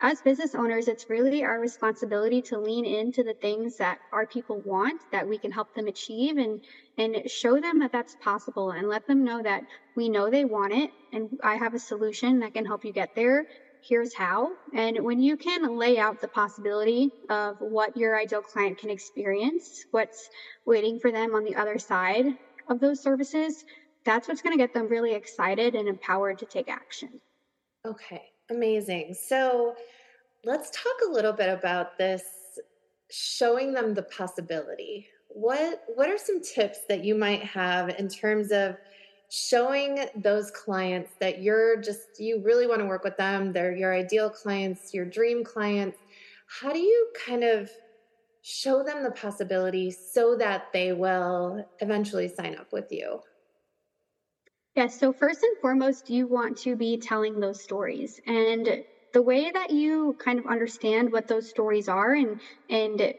as 0.01 0.23
business 0.23 0.55
owners, 0.55 0.89
it's 0.89 1.11
really 1.11 1.43
our 1.45 1.59
responsibility 1.61 2.41
to 2.43 2.59
lean 2.59 2.87
into 2.87 3.25
the 3.25 3.35
things 3.41 3.77
that 3.77 3.99
our 4.13 4.27
people 4.27 4.63
want 4.63 5.03
that 5.11 5.27
we 5.29 5.39
can 5.39 5.51
help 5.51 5.69
them 5.75 5.89
achieve 5.89 6.37
and, 6.37 6.63
and 6.97 7.23
show 7.29 7.61
them 7.61 7.81
that 7.81 7.93
that's 7.93 8.15
possible 8.15 8.71
and 8.71 8.89
let 8.89 9.05
them 9.07 9.25
know 9.25 9.43
that 9.43 9.65
we 9.97 10.09
know 10.09 10.31
they 10.31 10.45
want 10.45 10.73
it 10.73 10.91
and 11.13 11.29
I 11.43 11.57
have 11.57 11.75
a 11.75 11.81
solution 11.81 12.39
that 12.41 12.55
can 12.55 12.65
help 12.65 12.85
you 12.85 12.93
get 12.93 13.11
there. 13.17 13.45
Here's 13.89 14.15
how. 14.15 14.53
And 14.75 15.03
when 15.03 15.21
you 15.21 15.37
can 15.37 15.77
lay 15.77 15.99
out 15.99 16.21
the 16.21 16.29
possibility 16.29 17.11
of 17.31 17.57
what 17.61 17.97
your 17.97 18.19
ideal 18.19 18.43
client 18.43 18.79
can 18.79 18.91
experience, 18.91 19.87
what's 19.93 20.29
waiting 20.67 21.01
for 21.01 21.11
them 21.11 21.35
on 21.35 21.45
the 21.45 21.57
other 21.57 21.79
side 21.79 22.27
of 22.69 22.81
those 22.81 23.01
services, 23.01 23.65
that's 24.05 24.29
what's 24.29 24.43
going 24.43 24.57
to 24.57 24.63
get 24.63 24.75
them 24.75 24.89
really 24.89 25.15
excited 25.15 25.75
and 25.75 25.89
empowered 25.89 26.39
to 26.39 26.47
take 26.47 26.69
action. 26.69 27.21
Okay, 27.87 28.23
amazing. 28.51 29.15
So 29.15 29.75
let's 30.45 30.71
talk 30.71 30.95
a 31.09 31.13
little 31.13 31.33
bit 31.33 31.49
about 31.49 31.97
this 31.97 32.23
showing 33.11 33.73
them 33.73 33.95
the 33.95 34.03
possibility. 34.03 35.07
What 35.29 35.83
what 35.95 36.09
are 36.09 36.19
some 36.19 36.43
tips 36.43 36.81
that 36.89 37.05
you 37.05 37.15
might 37.15 37.43
have 37.43 37.91
in 37.91 38.09
terms 38.09 38.51
of 38.51 38.77
showing 39.31 40.07
those 40.17 40.51
clients 40.51 41.13
that 41.21 41.43
you're 41.43 41.81
just 41.81 42.19
you 42.19 42.43
really 42.43 42.67
want 42.67 42.81
to 42.81 42.87
work 42.87 43.05
with 43.05 43.17
them. 43.17 43.53
They're 43.53 43.77
your 43.77 43.95
ideal 43.95 44.31
clients 44.31 44.95
your 44.95 45.05
dream 45.05 45.45
clients. 45.45 45.99
How 46.47 46.73
do 46.73 46.79
you 46.79 47.09
kind 47.27 47.45
of 47.45 47.71
show 48.43 48.83
them 48.83 49.03
the 49.03 49.11
possibility 49.11 49.91
so 49.91 50.37
that 50.37 50.73
they 50.73 50.93
will 50.93 51.69
eventually 51.81 52.29
sign 52.29 52.57
up 52.57 52.73
with 52.73 52.91
you? 52.91 53.21
Yes 54.75 54.93
yeah, 54.95 54.99
so 54.99 55.13
first 55.13 55.43
and 55.43 55.59
foremost 55.59 56.09
you 56.09 56.27
want 56.27 56.57
to 56.59 56.77
be 56.77 56.97
telling 56.97 57.41
those 57.41 57.63
stories. 57.63 58.21
And 58.27 58.85
the 59.13 59.23
way 59.23 59.51
that 59.51 59.71
you 59.71 60.17
kind 60.19 60.39
of 60.39 60.47
understand 60.47 61.13
what 61.13 61.27
those 61.27 61.49
stories 61.49 61.89
are 61.89 62.15
and 62.15 62.41
and 62.71 63.15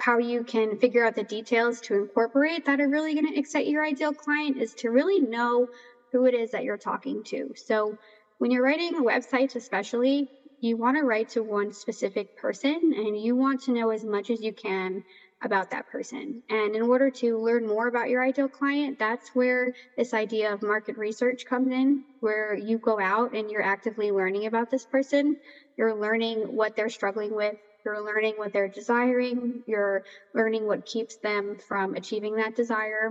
how 0.00 0.18
you 0.18 0.44
can 0.44 0.78
figure 0.78 1.04
out 1.04 1.14
the 1.14 1.24
details 1.24 1.80
to 1.82 1.94
incorporate 1.94 2.64
that 2.64 2.80
are 2.80 2.88
really 2.88 3.14
going 3.14 3.30
to 3.30 3.38
excite 3.38 3.66
your 3.66 3.84
ideal 3.84 4.12
client 4.12 4.56
is 4.56 4.74
to 4.74 4.90
really 4.90 5.20
know 5.20 5.66
who 6.12 6.26
it 6.26 6.34
is 6.34 6.50
that 6.50 6.64
you're 6.64 6.78
talking 6.78 7.22
to. 7.24 7.50
So 7.56 7.96
when 8.38 8.50
you're 8.50 8.64
writing 8.64 8.94
websites, 8.94 9.54
especially, 9.54 10.28
you 10.60 10.76
want 10.76 10.96
to 10.96 11.02
write 11.02 11.28
to 11.30 11.42
one 11.42 11.72
specific 11.72 12.34
person 12.36 12.92
and 12.94 13.20
you 13.20 13.36
want 13.36 13.62
to 13.62 13.72
know 13.72 13.90
as 13.90 14.04
much 14.04 14.30
as 14.30 14.40
you 14.40 14.52
can 14.52 15.02
about 15.42 15.70
that 15.70 15.88
person. 15.88 16.42
And 16.48 16.76
in 16.76 16.82
order 16.82 17.10
to 17.10 17.36
learn 17.38 17.66
more 17.66 17.88
about 17.88 18.08
your 18.08 18.22
ideal 18.22 18.48
client, 18.48 18.98
that's 18.98 19.34
where 19.34 19.72
this 19.96 20.14
idea 20.14 20.52
of 20.52 20.62
market 20.62 20.96
research 20.96 21.44
comes 21.44 21.72
in, 21.72 22.04
where 22.20 22.54
you 22.54 22.78
go 22.78 23.00
out 23.00 23.34
and 23.34 23.50
you're 23.50 23.62
actively 23.62 24.12
learning 24.12 24.46
about 24.46 24.70
this 24.70 24.86
person. 24.86 25.36
You're 25.76 25.94
learning 25.94 26.38
what 26.42 26.76
they're 26.76 26.88
struggling 26.88 27.34
with, 27.34 27.56
you're 27.84 28.02
learning 28.04 28.34
what 28.36 28.52
they're 28.52 28.68
desiring. 28.68 29.62
You're 29.66 30.02
learning 30.34 30.66
what 30.66 30.84
keeps 30.86 31.16
them 31.22 31.56
from 31.68 31.94
achieving 31.94 32.36
that 32.36 32.54
desire. 32.54 33.10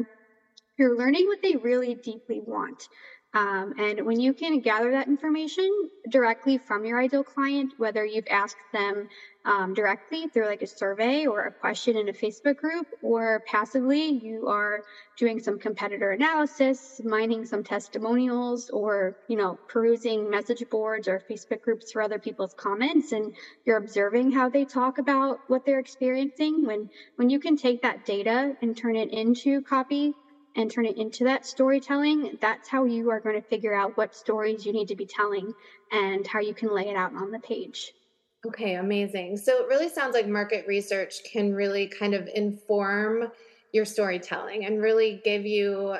You're 0.77 0.95
learning 0.97 1.27
what 1.27 1.39
they 1.43 1.55
really 1.55 1.95
deeply 1.95 2.41
want. 2.41 2.87
Um, 3.33 3.73
and 3.77 4.05
when 4.05 4.19
you 4.19 4.33
can 4.33 4.59
gather 4.59 4.91
that 4.91 5.07
information 5.07 5.69
directly 6.09 6.57
from 6.57 6.83
your 6.83 6.99
ideal 6.99 7.23
client, 7.23 7.73
whether 7.77 8.05
you've 8.05 8.27
asked 8.29 8.59
them 8.73 9.07
um, 9.45 9.73
directly 9.73 10.27
through 10.27 10.47
like 10.47 10.61
a 10.61 10.67
survey 10.67 11.25
or 11.25 11.45
a 11.45 11.51
question 11.51 11.97
in 11.97 12.09
a 12.09 12.13
Facebook 12.13 12.57
group, 12.57 12.87
or 13.01 13.41
passively 13.47 14.09
you 14.21 14.47
are 14.47 14.81
doing 15.17 15.39
some 15.39 15.57
competitor 15.59 16.11
analysis, 16.11 16.99
mining 17.05 17.45
some 17.45 17.63
testimonials, 17.63 18.69
or 18.69 19.15
you 19.27 19.37
know 19.37 19.57
perusing 19.67 20.29
message 20.29 20.63
boards 20.69 21.07
or 21.07 21.21
Facebook 21.29 21.61
groups 21.61 21.91
for 21.91 22.01
other 22.01 22.19
people's 22.19 22.53
comments, 22.53 23.13
and 23.13 23.33
you're 23.65 23.77
observing 23.77 24.31
how 24.31 24.49
they 24.49 24.65
talk 24.65 24.97
about 24.97 25.39
what 25.47 25.65
they're 25.65 25.79
experiencing. 25.79 26.65
When 26.65 26.89
when 27.15 27.29
you 27.29 27.39
can 27.39 27.55
take 27.55 27.81
that 27.81 28.03
data 28.05 28.53
and 28.61 28.75
turn 28.75 28.97
it 28.97 29.11
into 29.11 29.61
copy 29.61 30.13
and 30.55 30.69
turn 30.69 30.85
it 30.85 30.97
into 30.97 31.23
that 31.25 31.45
storytelling, 31.45 32.37
that's 32.41 32.67
how 32.67 32.85
you 32.85 33.09
are 33.09 33.19
going 33.19 33.35
to 33.35 33.47
figure 33.47 33.73
out 33.73 33.95
what 33.97 34.15
stories 34.15 34.65
you 34.65 34.73
need 34.73 34.87
to 34.87 34.95
be 34.95 35.05
telling 35.05 35.53
and 35.91 36.25
how 36.27 36.39
you 36.39 36.53
can 36.53 36.73
lay 36.73 36.89
it 36.89 36.95
out 36.95 37.15
on 37.15 37.31
the 37.31 37.39
page. 37.39 37.93
Okay, 38.45 38.75
amazing. 38.75 39.37
So 39.37 39.63
it 39.63 39.67
really 39.67 39.89
sounds 39.89 40.13
like 40.13 40.27
market 40.27 40.65
research 40.67 41.23
can 41.31 41.53
really 41.53 41.87
kind 41.87 42.13
of 42.13 42.27
inform 42.33 43.31
your 43.71 43.85
storytelling 43.85 44.65
and 44.65 44.81
really 44.81 45.21
give 45.23 45.45
you 45.45 45.95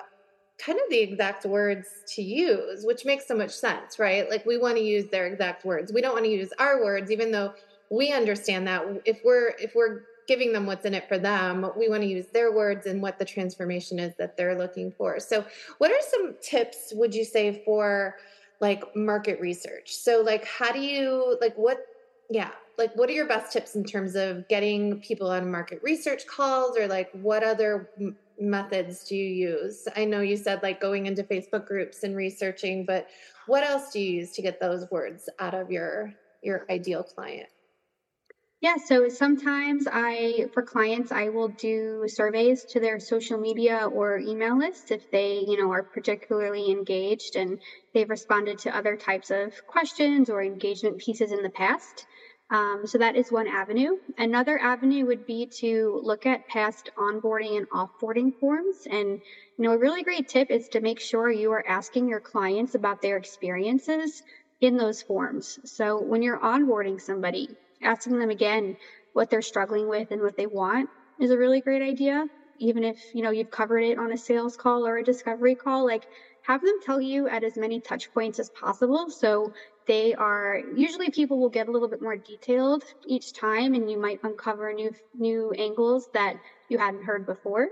kind 0.58 0.78
of 0.78 0.90
the 0.90 1.00
exact 1.00 1.46
words 1.46 1.88
to 2.16 2.22
use, 2.22 2.84
which 2.86 3.06
makes 3.06 3.28
so 3.28 3.36
much 3.36 3.52
sense, 3.52 4.00
right? 4.00 4.30
Like 4.30 4.46
we 4.46 4.58
want 4.58 4.78
to 4.78 4.84
use 4.84 5.06
their 5.12 5.28
exact 5.28 5.66
words. 5.66 5.94
We 5.94 6.02
don't 6.02 6.14
want 6.14 6.26
to 6.26 6.32
use 6.32 6.52
our 6.60 6.84
words 6.84 7.12
even 7.12 7.32
though 7.32 7.54
we 7.92 8.12
understand 8.12 8.68
that 8.68 8.84
if 9.06 9.20
we're 9.24 9.54
if 9.60 9.76
we're 9.76 10.04
giving 10.28 10.54
them 10.54 10.66
what's 10.66 10.86
in 10.86 10.94
it 10.94 11.08
for 11.08 11.18
them. 11.18 11.70
We 11.78 11.90
want 11.90 12.04
to 12.04 12.08
use 12.08 12.28
their 12.28 12.52
words 12.52 12.86
and 12.86 13.02
what 13.02 13.20
the 13.20 13.26
transformation 13.26 14.00
is 14.00 14.14
that 14.18 14.38
they're 14.38 14.58
looking 14.58 14.92
for. 14.92 15.20
So, 15.20 15.46
what 15.78 15.92
are 15.92 16.02
some 16.10 16.36
tips 16.42 16.94
would 16.96 17.14
you 17.14 17.26
say 17.26 17.62
for 17.66 18.16
like 18.60 18.96
market 18.96 19.40
research? 19.40 19.94
So, 19.94 20.22
like, 20.22 20.46
how 20.46 20.72
do 20.72 20.80
you, 20.80 21.38
like, 21.42 21.56
what, 21.56 21.78
yeah, 22.30 22.52
like, 22.78 22.96
what 22.96 23.10
are 23.10 23.14
your 23.14 23.28
best 23.28 23.52
tips 23.52 23.76
in 23.76 23.84
terms 23.84 24.16
of 24.16 24.48
getting 24.48 25.00
people 25.02 25.30
on 25.30 25.52
market 25.52 25.82
research 25.84 26.26
calls 26.28 26.78
or 26.78 26.88
like 26.88 27.12
what 27.12 27.44
other 27.44 27.90
m- 28.00 28.16
methods 28.40 29.04
do 29.04 29.16
you 29.16 29.50
use? 29.50 29.88
I 29.96 30.06
know 30.06 30.22
you 30.22 30.38
said 30.38 30.64
like 30.64 30.80
going 30.80 31.06
into 31.06 31.24
Facebook 31.24 31.68
groups 31.68 32.04
and 32.04 32.16
researching, 32.16 32.86
but 32.86 33.08
what 33.46 33.64
else 33.64 33.92
do 33.92 34.00
you 34.00 34.20
use 34.20 34.32
to 34.32 34.42
get 34.42 34.60
those 34.60 34.90
words 34.90 35.30
out 35.40 35.54
of 35.54 35.70
your 35.70 36.14
your 36.42 36.66
ideal 36.70 37.04
client? 37.04 37.50
Yeah, 38.62 38.76
so 38.78 39.10
sometimes 39.10 39.88
I, 39.92 40.46
for 40.54 40.62
clients, 40.62 41.12
I 41.12 41.30
will 41.30 41.48
do 41.50 42.04
surveys 42.08 42.64
to 42.66 42.80
their 42.80 43.00
social 43.00 43.40
media 43.40 43.88
or 43.88 44.20
email 44.20 44.56
lists 44.56 44.92
if 44.92 45.10
they, 45.10 45.44
you 45.48 45.58
know, 45.58 45.72
are 45.72 45.82
particularly 45.84 46.70
engaged 46.70 47.36
and 47.36 47.60
they've 47.94 48.10
responded 48.10 48.60
to 48.60 48.76
other 48.78 48.96
types 48.96 49.32
of 49.32 49.66
questions 49.66 50.30
or 50.30 50.44
engagement 50.44 51.00
pieces 51.00 51.32
in 51.32 51.42
the 51.42 51.50
past. 51.50 52.06
Um, 52.52 52.86
so 52.86 53.00
that 53.00 53.16
is 53.16 53.32
one 53.32 53.48
avenue. 53.48 53.98
Another 54.18 54.60
avenue 54.60 55.08
would 55.08 55.26
be 55.26 55.48
to 55.60 56.00
look 56.04 56.28
at 56.28 56.46
past 56.48 56.88
onboarding 56.98 57.58
and 57.58 57.68
offboarding 57.72 58.32
forms. 58.40 58.86
And, 58.86 59.20
you 59.58 59.64
know, 59.66 59.72
a 59.72 59.78
really 59.80 60.04
great 60.04 60.28
tip 60.28 60.52
is 60.52 60.68
to 60.70 60.82
make 60.82 61.00
sure 61.00 61.32
you 61.32 61.52
are 61.52 61.64
asking 61.68 62.10
your 62.10 62.22
clients 62.22 62.76
about 62.76 63.02
their 63.02 63.18
experiences 63.18 64.22
in 64.60 64.78
those 64.78 65.02
forms. 65.02 65.58
So 65.66 66.00
when 66.00 66.22
you're 66.22 66.40
onboarding 66.40 67.02
somebody, 67.02 67.58
asking 67.84 68.20
them 68.20 68.30
again 68.30 68.76
what 69.14 69.30
they're 69.30 69.42
struggling 69.42 69.88
with 69.88 70.08
and 70.12 70.22
what 70.22 70.36
they 70.38 70.48
want 70.48 70.90
is 71.20 71.32
a 71.32 71.38
really 71.38 71.62
great 71.62 71.82
idea. 71.82 72.26
Even 72.60 72.84
if 72.84 72.98
you 73.14 73.22
know 73.24 73.32
you've 73.32 73.50
covered 73.52 73.80
it 73.84 73.98
on 73.98 74.12
a 74.12 74.18
sales 74.18 74.56
call 74.56 74.86
or 74.88 74.98
a 74.98 75.04
discovery 75.04 75.56
call 75.56 75.86
like 75.86 76.06
have 76.44 76.62
them 76.62 76.76
tell 76.82 77.00
you 77.02 77.28
at 77.28 77.44
as 77.44 77.58
many 77.58 77.80
touch 77.82 78.12
points 78.14 78.40
as 78.40 78.50
possible. 78.60 79.10
So 79.10 79.52
they 79.88 80.14
are 80.16 80.60
usually 80.76 81.10
people 81.10 81.40
will 81.40 81.50
get 81.50 81.68
a 81.68 81.72
little 81.72 81.90
bit 81.90 82.02
more 82.02 82.16
detailed 82.18 82.84
each 83.06 83.34
time 83.34 83.74
and 83.74 83.90
you 83.90 84.00
might 84.00 84.20
uncover 84.24 84.74
new 84.74 84.92
new 85.14 85.52
angles 85.58 86.08
that 86.14 86.36
you 86.70 86.78
hadn't 86.78 87.04
heard 87.04 87.26
before. 87.26 87.68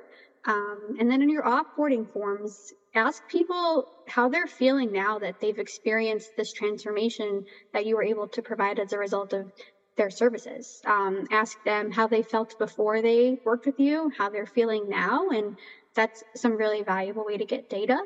Um, 0.46 0.96
and 1.00 1.12
then 1.12 1.22
in 1.22 1.30
your 1.30 1.44
offboarding 1.44 2.12
forms 2.12 2.72
ask 2.96 3.22
people 3.28 3.86
how 4.08 4.30
they're 4.30 4.48
feeling 4.48 4.92
now 4.92 5.20
that 5.20 5.36
they've 5.40 5.58
experienced 5.60 6.32
this 6.38 6.52
transformation 6.54 7.44
that 7.74 7.86
you 7.86 7.96
were 7.96 8.04
able 8.04 8.28
to 8.30 8.42
provide 8.42 8.80
as 8.80 8.94
a 8.94 8.98
result 8.98 9.34
of 9.34 9.52
their 10.00 10.10
services. 10.10 10.82
Um, 10.86 11.28
ask 11.30 11.62
them 11.66 11.92
how 11.92 12.08
they 12.08 12.24
felt 12.24 12.58
before 12.58 13.02
they 13.02 13.38
worked 13.46 13.66
with 13.66 13.80
you, 13.80 14.10
how 14.18 14.30
they're 14.30 14.46
feeling 14.48 14.90
now, 14.90 15.28
and 15.30 15.58
that's 15.94 16.24
some 16.36 16.54
really 16.58 16.84
valuable 16.84 17.26
way 17.26 17.38
to 17.38 17.46
get 17.46 17.70
data. 17.70 18.00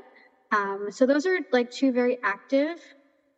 Um, 0.51 0.87
so 0.89 1.05
those 1.05 1.25
are 1.27 1.39
like 1.51 1.69
two 1.69 1.91
very 1.91 2.17
active 2.23 2.79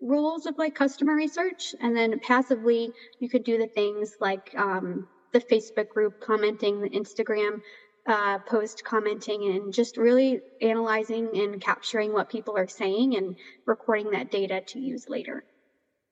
rules 0.01 0.45
of 0.45 0.57
like 0.57 0.73
customer 0.73 1.15
research, 1.15 1.75
and 1.81 1.95
then 1.95 2.17
passively 2.19 2.91
you 3.19 3.27
could 3.29 3.43
do 3.43 3.57
the 3.57 3.67
things 3.67 4.15
like 4.21 4.53
um, 4.57 5.05
the 5.33 5.41
Facebook 5.41 5.89
group 5.89 6.13
commenting, 6.21 6.81
the 6.81 6.89
Instagram 6.89 7.59
uh, 8.07 8.39
post 8.47 8.83
commenting, 8.85 9.43
and 9.53 9.73
just 9.73 9.97
really 9.97 10.39
analyzing 10.61 11.29
and 11.35 11.59
capturing 11.59 12.13
what 12.13 12.29
people 12.29 12.55
are 12.57 12.69
saying 12.69 13.17
and 13.17 13.35
recording 13.65 14.11
that 14.11 14.31
data 14.31 14.61
to 14.67 14.79
use 14.79 15.09
later. 15.09 15.43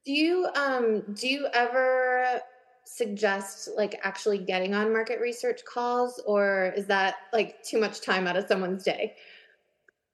Do 0.05 0.11
you 0.11 0.47
um 0.55 1.01
do 1.13 1.27
you 1.27 1.47
ever 1.53 2.41
suggest 2.85 3.69
like 3.77 3.95
actually 4.03 4.37
getting 4.37 4.73
on 4.73 4.91
market 4.91 5.19
research 5.21 5.63
calls 5.63 6.19
or 6.25 6.73
is 6.75 6.87
that 6.87 7.15
like 7.31 7.61
too 7.63 7.79
much 7.79 8.01
time 8.01 8.27
out 8.27 8.35
of 8.35 8.45
someone's 8.47 8.83
day? 8.83 9.15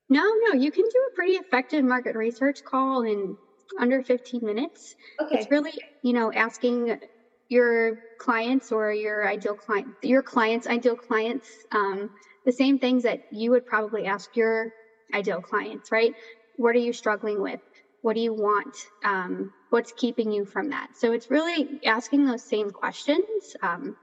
No, 0.09 0.23
no, 0.45 0.53
you 0.53 0.71
can 0.71 0.83
do 0.85 1.07
a 1.09 1.13
pretty 1.15 1.33
effective 1.33 1.83
market 1.85 2.15
research 2.15 2.63
call 2.63 3.03
in 3.03 3.37
under 3.79 4.01
15 4.01 4.41
minutes. 4.43 4.95
Okay. 5.19 5.43
It's 5.43 5.49
really, 5.51 5.73
you 6.01 6.13
know, 6.13 6.31
asking 6.33 6.99
your 7.47 7.99
clients 8.19 8.71
or 8.71 8.91
your 8.91 9.27
ideal 9.27 9.55
client, 9.55 9.95
your 10.01 10.23
clients' 10.23 10.67
ideal 10.67 10.95
clients, 10.95 11.47
um, 11.71 12.09
the 12.45 12.51
same 12.51 12.79
things 12.79 13.03
that 13.03 13.19
you 13.29 13.51
would 13.51 13.65
probably 13.65 14.05
ask 14.05 14.35
your 14.35 14.71
ideal 15.13 15.41
clients, 15.41 15.91
right? 15.91 16.13
What 16.55 16.75
are 16.75 16.79
you 16.79 16.93
struggling 16.93 17.41
with? 17.41 17.59
What 18.01 18.15
do 18.15 18.21
you 18.21 18.33
want? 18.33 18.75
Um, 19.03 19.53
what's 19.69 19.91
keeping 19.91 20.31
you 20.31 20.45
from 20.45 20.69
that? 20.69 20.89
So 20.95 21.11
it's 21.11 21.29
really 21.29 21.81
asking 21.85 22.25
those 22.25 22.43
same 22.43 22.71
questions. 22.71 23.55
Um, 23.61 23.95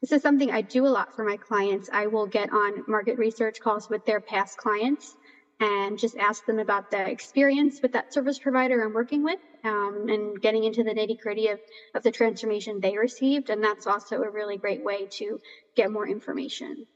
this 0.00 0.12
is 0.12 0.22
something 0.22 0.50
I 0.50 0.60
do 0.60 0.86
a 0.86 0.88
lot 0.88 1.14
for 1.14 1.24
my 1.24 1.36
clients. 1.36 1.90
I 1.92 2.06
will 2.06 2.26
get 2.26 2.52
on 2.52 2.84
market 2.86 3.18
research 3.18 3.60
calls 3.60 3.88
with 3.88 4.04
their 4.06 4.20
past 4.20 4.56
clients 4.56 5.16
and 5.60 5.98
just 5.98 6.16
ask 6.16 6.46
them 6.46 6.60
about 6.60 6.90
the 6.90 7.10
experience 7.10 7.80
with 7.82 7.92
that 7.92 8.14
service 8.14 8.38
provider 8.38 8.84
I'm 8.84 8.92
working 8.92 9.24
with 9.24 9.40
um, 9.64 10.06
and 10.08 10.40
getting 10.40 10.62
into 10.62 10.84
the 10.84 10.90
nitty 10.90 11.18
gritty 11.20 11.48
of, 11.48 11.58
of 11.94 12.04
the 12.04 12.12
transformation 12.12 12.78
they 12.80 12.96
received. 12.96 13.50
And 13.50 13.62
that's 13.62 13.86
also 13.86 14.22
a 14.22 14.30
really 14.30 14.56
great 14.56 14.84
way 14.84 15.06
to 15.18 15.40
get 15.74 15.90
more 15.90 16.06
information. 16.06 16.86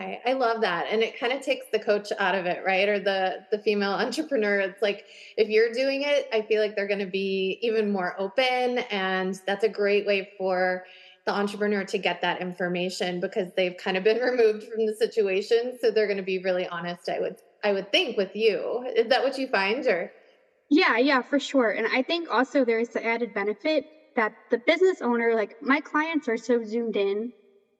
I, 0.00 0.20
I 0.24 0.32
love 0.32 0.62
that. 0.62 0.86
And 0.90 1.02
it 1.02 1.18
kind 1.18 1.32
of 1.32 1.42
takes 1.42 1.66
the 1.70 1.78
coach 1.78 2.10
out 2.18 2.34
of 2.34 2.46
it, 2.46 2.62
right? 2.64 2.88
Or 2.88 2.98
the 2.98 3.44
the 3.50 3.58
female 3.58 3.92
entrepreneur. 4.06 4.60
It's 4.60 4.82
like 4.82 5.04
if 5.36 5.48
you're 5.48 5.72
doing 5.72 6.02
it, 6.02 6.28
I 6.32 6.42
feel 6.42 6.62
like 6.62 6.74
they're 6.74 6.88
going 6.88 7.00
to 7.00 7.06
be 7.06 7.58
even 7.62 7.92
more 7.92 8.16
open 8.18 8.78
and 8.90 9.38
that's 9.46 9.64
a 9.64 9.68
great 9.68 10.06
way 10.06 10.30
for 10.38 10.84
the 11.26 11.32
entrepreneur 11.32 11.84
to 11.84 11.98
get 11.98 12.20
that 12.22 12.40
information 12.40 13.20
because 13.20 13.52
they've 13.56 13.76
kind 13.76 13.96
of 13.96 14.04
been 14.04 14.18
removed 14.20 14.64
from 14.64 14.86
the 14.86 14.94
situation 14.94 15.78
so 15.80 15.90
they're 15.90 16.06
going 16.06 16.16
to 16.16 16.22
be 16.22 16.38
really 16.38 16.66
honest 16.68 17.08
i 17.08 17.20
would 17.20 17.36
i 17.62 17.72
would 17.72 17.90
think 17.92 18.16
with 18.16 18.34
you 18.34 18.84
is 18.96 19.08
that 19.08 19.22
what 19.22 19.38
you 19.38 19.46
find 19.48 19.86
or 19.86 20.10
yeah 20.70 20.96
yeah 20.96 21.22
for 21.22 21.38
sure 21.38 21.70
and 21.70 21.86
i 21.92 22.02
think 22.02 22.28
also 22.30 22.64
there's 22.64 22.88
the 22.88 23.04
added 23.04 23.32
benefit 23.34 23.84
that 24.16 24.32
the 24.50 24.58
business 24.66 25.00
owner 25.02 25.34
like 25.34 25.56
my 25.62 25.80
clients 25.80 26.28
are 26.28 26.36
so 26.36 26.64
zoomed 26.64 26.96
in 26.96 27.32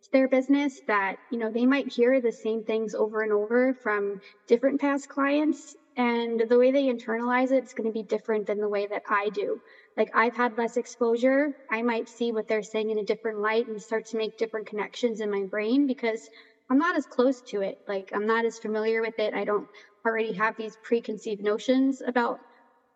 their 0.09 0.29
business 0.29 0.83
that 0.87 1.17
you 1.31 1.39
know 1.39 1.51
they 1.51 1.67
might 1.67 1.87
hear 1.93 2.21
the 2.21 2.33
same 2.33 2.63
things 2.65 2.95
over 2.95 3.23
and 3.23 3.33
over 3.33 3.75
from 3.83 4.19
different 4.49 4.81
past 4.81 5.09
clients 5.09 5.75
and 5.97 6.41
the 6.49 6.59
way 6.59 6.71
they 6.73 6.85
internalize 6.85 7.51
it 7.53 7.65
is 7.65 7.73
going 7.75 7.87
to 7.87 7.93
be 7.93 8.03
different 8.05 8.47
than 8.47 8.59
the 8.61 8.69
way 8.69 8.87
that 8.87 9.03
i 9.09 9.29
do 9.31 9.61
like 9.97 10.11
I've 10.15 10.35
had 10.37 10.57
less 10.57 10.77
exposure, 10.77 11.53
I 11.71 11.83
might 11.83 12.09
see 12.09 12.33
what 12.33 12.47
they're 12.49 12.63
saying 12.63 12.91
in 12.91 12.99
a 12.99 13.05
different 13.05 13.41
light 13.41 13.67
and 13.69 13.81
start 13.83 14.07
to 14.07 14.17
make 14.17 14.37
different 14.37 14.67
connections 14.69 15.21
in 15.21 15.31
my 15.31 15.45
brain 15.45 15.87
because 15.87 16.29
I'm 16.71 16.79
not 16.79 16.97
as 16.97 17.07
close 17.07 17.43
to 17.49 17.61
it. 17.63 17.77
Like 17.89 18.11
I'm 18.15 18.27
not 18.27 18.45
as 18.45 18.59
familiar 18.59 19.03
with 19.03 19.19
it. 19.19 19.35
I 19.35 19.45
don't 19.45 19.69
already 20.07 20.33
have 20.35 20.57
these 20.57 20.77
preconceived 20.83 21.43
notions 21.43 22.03
about 22.07 22.41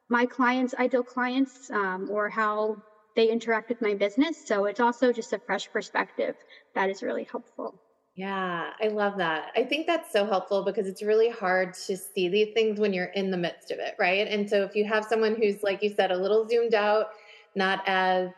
my 0.08 0.26
clients, 0.26 0.74
ideal 0.74 1.04
clients, 1.04 1.70
um, 1.70 2.06
or 2.10 2.28
how 2.30 2.76
they 3.16 3.28
interact 3.28 3.68
with 3.68 3.80
my 3.80 3.94
business. 3.94 4.46
So 4.46 4.64
it's 4.64 4.80
also 4.80 5.12
just 5.12 5.32
a 5.32 5.38
fresh 5.38 5.70
perspective 5.70 6.36
that 6.74 6.90
is 6.90 7.02
really 7.02 7.24
helpful. 7.24 7.80
Yeah, 8.16 8.70
I 8.80 8.88
love 8.88 9.16
that. 9.18 9.50
I 9.56 9.64
think 9.64 9.88
that's 9.88 10.12
so 10.12 10.24
helpful 10.24 10.64
because 10.64 10.86
it's 10.86 11.02
really 11.02 11.30
hard 11.30 11.74
to 11.86 11.96
see 11.96 12.28
these 12.28 12.54
things 12.54 12.78
when 12.78 12.92
you're 12.92 13.06
in 13.06 13.32
the 13.32 13.36
midst 13.36 13.72
of 13.72 13.80
it, 13.80 13.94
right? 13.98 14.28
And 14.28 14.48
so 14.48 14.62
if 14.62 14.76
you 14.76 14.84
have 14.84 15.04
someone 15.04 15.34
who's, 15.34 15.64
like 15.64 15.82
you 15.82 15.92
said, 15.92 16.12
a 16.12 16.16
little 16.16 16.48
zoomed 16.48 16.74
out, 16.74 17.08
not 17.56 17.82
as 17.86 18.30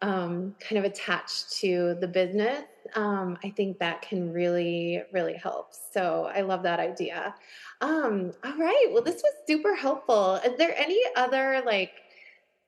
um, 0.00 0.54
kind 0.60 0.78
of 0.78 0.84
attached 0.84 1.52
to 1.60 1.96
the 2.00 2.08
business, 2.08 2.64
um, 2.94 3.36
I 3.44 3.50
think 3.50 3.78
that 3.80 4.00
can 4.00 4.32
really, 4.32 5.02
really 5.12 5.34
help. 5.34 5.74
So 5.92 6.30
I 6.34 6.40
love 6.40 6.62
that 6.62 6.80
idea. 6.80 7.34
Um, 7.82 8.32
all 8.44 8.56
right. 8.56 8.86
Well, 8.92 9.02
this 9.02 9.22
was 9.22 9.32
super 9.46 9.74
helpful. 9.74 10.36
Is 10.36 10.56
there 10.56 10.74
any 10.78 11.00
other 11.16 11.62
like 11.66 11.92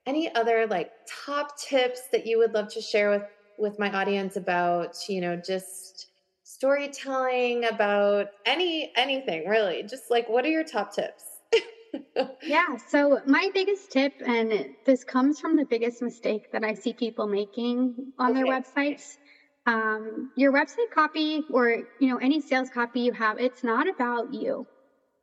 any 0.07 0.35
other 0.35 0.66
like 0.66 0.90
top 1.25 1.59
tips 1.59 2.02
that 2.12 2.26
you 2.26 2.38
would 2.38 2.52
love 2.52 2.69
to 2.75 2.80
share 2.80 3.11
with 3.11 3.23
with 3.59 3.78
my 3.78 3.92
audience 3.92 4.37
about, 4.37 4.97
you 5.09 5.21
know, 5.21 5.37
just 5.37 6.07
storytelling, 6.42 7.66
about 7.66 8.28
any 8.47 8.92
anything 8.97 9.47
really. 9.47 9.83
Just 9.83 10.11
like 10.11 10.28
what 10.28 10.45
are 10.45 10.50
your 10.50 10.64
top 10.64 10.95
tips? 10.95 11.25
yeah, 12.42 12.76
so 12.88 13.21
my 13.26 13.50
biggest 13.52 13.90
tip 13.90 14.14
and 14.25 14.75
this 14.85 15.04
comes 15.04 15.40
from 15.40 15.57
the 15.57 15.64
biggest 15.64 16.02
mistake 16.02 16.50
that 16.52 16.64
I 16.64 16.75
see 16.75 16.92
people 16.92 17.26
making 17.26 18.12
on 18.19 18.30
okay. 18.30 18.42
their 18.42 18.47
websites. 18.47 19.16
Um, 19.66 20.30
your 20.37 20.52
website 20.52 20.90
copy 20.92 21.42
or 21.50 21.69
you 22.00 22.09
know 22.09 22.16
any 22.16 22.40
sales 22.40 22.71
copy 22.71 23.00
you 23.00 23.12
have, 23.12 23.38
it's 23.38 23.62
not 23.62 23.88
about 23.88 24.33
you. 24.33 24.66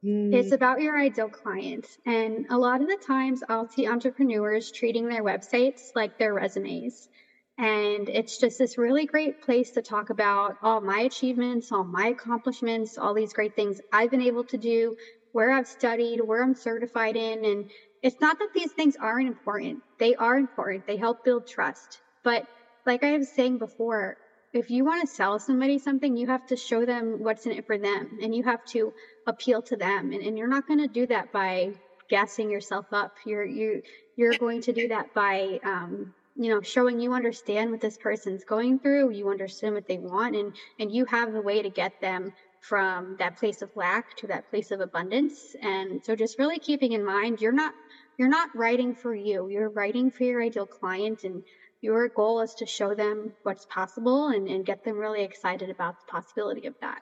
Mm. 0.08 0.34
It's 0.34 0.54
about 0.54 0.82
your 0.82 0.98
ideal 0.98 1.30
client. 1.30 1.86
And 2.06 2.46
a 2.50 2.58
lot 2.58 2.82
of 2.82 2.88
the 2.88 2.98
times 3.06 3.44
I'll 3.50 3.68
see 3.68 3.88
entrepreneurs 3.88 4.72
treating 4.72 5.10
their 5.10 5.24
websites 5.24 5.92
like 5.96 6.18
their 6.18 6.34
resumes. 6.34 7.10
And 7.58 8.08
it's 8.10 8.38
just 8.38 8.60
this 8.60 8.78
really 8.78 9.06
great 9.06 9.42
place 9.42 9.72
to 9.72 9.82
talk 9.82 10.10
about 10.10 10.56
all 10.62 10.80
my 10.82 11.02
achievements, 11.02 11.72
all 11.72 11.84
my 11.84 12.08
accomplishments, 12.08 12.98
all 12.98 13.14
these 13.14 13.34
great 13.34 13.56
things 13.56 13.82
I've 13.92 14.12
been 14.12 14.22
able 14.22 14.46
to 14.46 14.58
do, 14.58 14.96
where 15.34 15.52
I've 15.52 15.68
studied, 15.68 16.22
where 16.22 16.44
I'm 16.44 16.56
certified 16.56 17.16
in. 17.18 17.46
And 17.46 17.70
it's 18.04 18.22
not 18.22 18.40
that 18.40 18.54
these 18.54 18.74
things 18.74 18.96
aren't 19.02 19.28
important, 19.28 19.84
they 20.00 20.16
are 20.16 20.38
important. 20.38 20.86
They 20.88 20.98
help 20.98 21.24
build 21.24 21.48
trust. 21.48 22.02
But 22.24 22.46
like 22.86 23.04
I 23.04 23.18
was 23.18 23.34
saying 23.34 23.58
before, 23.58 24.18
if 24.54 24.70
you 24.70 24.86
want 24.86 25.02
to 25.02 25.14
sell 25.14 25.40
somebody 25.40 25.78
something, 25.78 26.16
you 26.16 26.28
have 26.28 26.46
to 26.48 26.56
show 26.56 26.86
them 26.86 27.24
what's 27.24 27.46
in 27.46 27.52
it 27.52 27.68
for 27.68 27.78
them 27.78 28.18
and 28.22 28.34
you 28.34 28.44
have 28.44 28.64
to 28.66 28.94
appeal 29.28 29.62
to 29.64 29.76
them. 29.76 30.12
And, 30.12 30.22
and 30.22 30.38
you're 30.38 30.48
not 30.48 30.68
going 30.68 30.80
to 30.80 30.88
do 30.88 31.06
that 31.08 31.32
by 31.32 31.74
gassing 32.10 32.50
yourself 32.50 32.86
up. 32.94 33.16
You're, 33.26 33.46
you, 33.46 33.82
you're 34.16 34.38
going 34.38 34.62
to 34.62 34.74
do 34.74 34.88
that 34.88 35.14
by, 35.14 35.60
um, 35.64 36.14
you 36.38 36.50
know 36.50 36.62
showing 36.62 37.00
you 37.00 37.14
understand 37.14 37.72
what 37.72 37.82
this 37.82 37.98
person's 37.98 38.44
going 38.44 38.80
through 38.80 39.10
you 39.10 39.30
understand 39.30 39.74
what 39.74 39.88
they 39.88 39.98
want 39.98 40.36
and 40.36 40.54
and 40.80 40.92
you 40.92 41.04
have 41.06 41.34
the 41.34 41.42
way 41.42 41.62
to 41.62 41.70
get 41.70 42.00
them 42.00 42.32
from 42.62 43.16
that 43.18 43.38
place 43.38 43.62
of 43.62 43.76
lack 43.76 44.16
to 44.16 44.28
that 44.28 44.48
place 44.50 44.72
of 44.72 44.80
abundance 44.80 45.56
and 45.62 46.04
so 46.04 46.16
just 46.16 46.38
really 46.38 46.60
keeping 46.60 46.92
in 46.92 47.04
mind 47.04 47.42
you're 47.42 47.52
not 47.52 47.74
you're 48.18 48.28
not 48.28 48.56
writing 48.56 48.94
for 48.94 49.16
you 49.16 49.50
you're 49.50 49.70
writing 49.70 50.12
for 50.12 50.24
your 50.24 50.42
ideal 50.42 50.66
client 50.66 51.24
and 51.24 51.44
your 51.82 52.10
goal 52.10 52.42
is 52.42 52.54
to 52.56 52.66
show 52.66 52.96
them 52.96 53.36
what's 53.44 53.66
possible 53.66 54.28
and, 54.28 54.48
and 54.48 54.66
get 54.66 54.84
them 54.84 54.98
really 54.98 55.24
excited 55.24 55.70
about 55.70 56.00
the 56.00 56.06
possibility 56.06 56.68
of 56.68 56.76
that. 56.82 57.02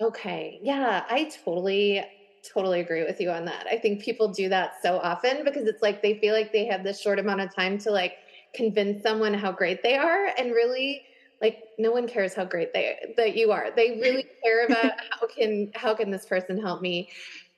Okay. 0.00 0.58
Yeah 0.62 1.04
i 1.08 1.30
totally 1.44 2.04
totally 2.52 2.80
agree 2.80 3.04
with 3.04 3.20
you 3.20 3.30
on 3.30 3.46
that. 3.46 3.66
I 3.70 3.78
think 3.78 4.02
people 4.02 4.28
do 4.30 4.50
that 4.50 4.72
so 4.82 4.98
often 4.98 5.44
because 5.44 5.66
it's 5.66 5.80
like 5.80 6.02
they 6.02 6.18
feel 6.20 6.34
like 6.34 6.52
they 6.52 6.66
have 6.66 6.84
this 6.84 7.00
short 7.00 7.18
amount 7.18 7.40
of 7.40 7.54
time 7.54 7.78
to 7.78 7.90
like 7.90 8.12
convince 8.54 9.02
someone 9.02 9.32
how 9.32 9.50
great 9.50 9.82
they 9.82 9.96
are 9.96 10.26
and 10.36 10.50
really 10.50 11.06
like 11.40 11.62
no 11.78 11.90
one 11.90 12.06
cares 12.06 12.34
how 12.34 12.44
great 12.44 12.74
they 12.74 12.98
that 13.16 13.34
you 13.36 13.50
are. 13.50 13.70
They 13.74 13.92
really 14.00 14.24
care 14.44 14.66
about 14.66 14.92
how 15.10 15.26
can 15.28 15.70
how 15.74 15.94
can 15.94 16.10
this 16.10 16.26
person 16.26 16.60
help 16.60 16.82
me 16.82 17.10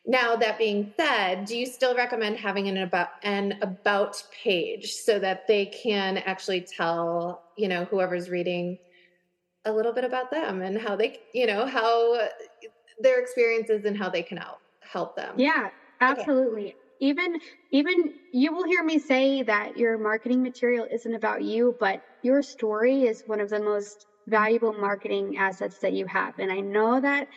now 0.07 0.37
that 0.37 0.59
being 0.59 0.92
said 0.99 1.45
do 1.47 1.57
you 1.57 1.66
still 1.66 1.95
recommend 1.97 2.37
having 2.38 2.69
an 2.69 2.77
about 2.79 3.09
an 3.23 3.59
about 3.62 4.23
page 4.33 4.92
so 4.92 5.19
that 5.19 5.47
they 5.49 5.66
can 5.66 6.19
actually 6.19 6.66
tell 6.77 7.45
you 7.57 7.69
know 7.69 7.85
whoever's 7.87 8.31
reading 8.31 8.79
a 9.64 9.73
little 9.73 9.92
bit 9.92 10.05
about 10.05 10.31
them 10.31 10.62
and 10.62 10.79
how 10.79 10.97
they 10.97 11.19
you 11.35 11.47
know 11.47 11.66
how 11.66 12.29
their 12.99 13.21
experiences 13.21 13.85
and 13.85 13.97
how 13.99 14.11
they 14.11 14.23
can 14.23 14.38
help 14.38 14.61
help 14.83 15.16
them? 15.16 15.37
Yeah 15.37 15.69
absolutely. 16.01 16.75
Okay 16.75 16.77
even 16.99 17.37
even 17.71 18.14
you 18.33 18.53
will 18.55 18.64
hear 18.64 18.83
me 18.83 18.99
say 18.99 19.42
that 19.42 19.77
your 19.77 19.99
marketing 19.99 20.42
material 20.42 20.87
isn't 20.90 21.14
about 21.14 21.42
you 21.45 21.77
but 21.79 22.01
your 22.23 22.40
story 22.42 23.03
is 23.03 23.21
one 23.27 23.40
of 23.40 23.51
the 23.51 23.61
most 23.61 24.07
valuable 24.27 24.73
marketing 24.73 25.37
assets 25.37 25.79
that 25.81 25.92
you 25.92 26.07
have. 26.07 26.35
And 26.38 26.51
i 26.51 26.61
know 26.61 27.01
that 27.01 27.29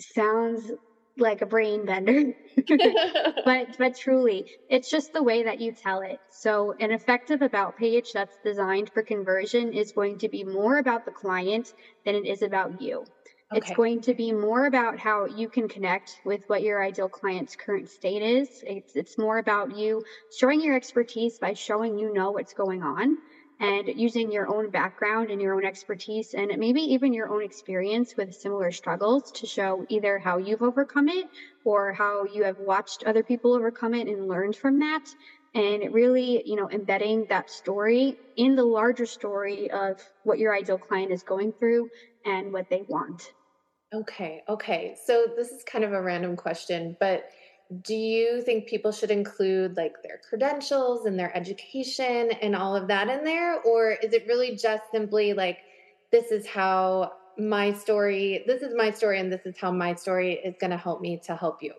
sounds 0.00 0.72
like 1.18 1.40
a 1.42 1.46
brain 1.46 1.84
bender 1.84 2.24
but 3.44 3.68
but 3.78 3.96
truly 3.96 4.44
it's 4.68 4.90
just 4.90 5.12
the 5.12 5.22
way 5.22 5.44
that 5.44 5.60
you 5.60 5.72
tell 5.72 6.00
it 6.00 6.18
so 6.30 6.74
an 6.80 6.90
effective 6.90 7.42
about 7.42 7.76
page 7.76 8.12
that's 8.12 8.38
designed 8.44 8.90
for 8.92 9.02
conversion 9.02 9.72
is 9.72 9.92
going 9.92 10.18
to 10.18 10.28
be 10.28 10.44
more 10.44 10.78
about 10.78 11.04
the 11.04 11.10
client 11.12 11.72
than 12.04 12.14
it 12.14 12.26
is 12.26 12.42
about 12.42 12.80
you 12.80 13.04
Okay. 13.52 13.58
It's 13.58 13.70
going 13.70 14.00
to 14.02 14.14
be 14.14 14.32
more 14.32 14.66
about 14.66 14.98
how 14.98 15.26
you 15.26 15.48
can 15.48 15.68
connect 15.68 16.20
with 16.24 16.40
what 16.48 16.62
your 16.62 16.82
ideal 16.82 17.08
client's 17.08 17.54
current 17.54 17.88
state 17.88 18.20
is. 18.20 18.48
It's, 18.66 18.96
it's 18.96 19.16
more 19.16 19.38
about 19.38 19.70
you 19.76 20.02
showing 20.36 20.60
your 20.60 20.74
expertise 20.74 21.38
by 21.38 21.52
showing 21.52 21.96
you 21.96 22.12
know 22.12 22.32
what's 22.32 22.54
going 22.54 22.82
on 22.82 23.18
and 23.58 23.88
using 23.88 24.30
your 24.30 24.48
own 24.54 24.70
background 24.70 25.30
and 25.30 25.40
your 25.40 25.54
own 25.54 25.64
expertise 25.64 26.34
and 26.34 26.52
maybe 26.58 26.80
even 26.80 27.12
your 27.12 27.30
own 27.32 27.42
experience 27.42 28.14
with 28.16 28.34
similar 28.34 28.70
struggles 28.70 29.30
to 29.32 29.46
show 29.46 29.84
either 29.88 30.18
how 30.18 30.36
you've 30.38 30.62
overcome 30.62 31.08
it 31.08 31.28
or 31.64 31.92
how 31.92 32.24
you 32.24 32.44
have 32.44 32.58
watched 32.58 33.02
other 33.04 33.22
people 33.22 33.54
overcome 33.54 33.94
it 33.94 34.08
and 34.08 34.28
learned 34.28 34.56
from 34.56 34.78
that 34.80 35.04
and 35.54 35.92
really 35.92 36.42
you 36.44 36.56
know 36.56 36.68
embedding 36.70 37.26
that 37.28 37.48
story 37.50 38.18
in 38.36 38.54
the 38.56 38.64
larger 38.64 39.06
story 39.06 39.70
of 39.70 39.98
what 40.22 40.38
your 40.38 40.54
ideal 40.54 40.78
client 40.78 41.12
is 41.12 41.22
going 41.22 41.52
through 41.52 41.88
and 42.24 42.52
what 42.52 42.68
they 42.68 42.82
want 42.88 43.32
Okay, 43.94 44.42
okay. 44.48 44.96
So 45.04 45.26
this 45.36 45.48
is 45.52 45.62
kind 45.62 45.84
of 45.84 45.92
a 45.92 46.02
random 46.02 46.36
question, 46.36 46.96
but 46.98 47.24
do 47.82 47.94
you 47.94 48.42
think 48.42 48.66
people 48.66 48.92
should 48.92 49.10
include 49.10 49.76
like 49.76 49.94
their 50.02 50.20
credentials 50.28 51.06
and 51.06 51.18
their 51.18 51.36
education 51.36 52.30
and 52.40 52.54
all 52.54 52.76
of 52.76 52.88
that 52.88 53.08
in 53.08 53.24
there? 53.24 53.60
Or 53.62 53.92
is 53.92 54.12
it 54.12 54.26
really 54.26 54.56
just 54.56 54.84
simply 54.92 55.32
like, 55.32 55.58
this 56.12 56.30
is 56.30 56.46
how 56.46 57.12
my 57.38 57.72
story, 57.72 58.44
this 58.46 58.62
is 58.62 58.74
my 58.76 58.90
story, 58.90 59.18
and 59.18 59.32
this 59.32 59.44
is 59.44 59.56
how 59.58 59.70
my 59.70 59.94
story 59.94 60.34
is 60.34 60.54
going 60.60 60.70
to 60.70 60.76
help 60.76 61.00
me 61.00 61.20
to 61.26 61.36
help 61.36 61.62
you? 61.62 61.72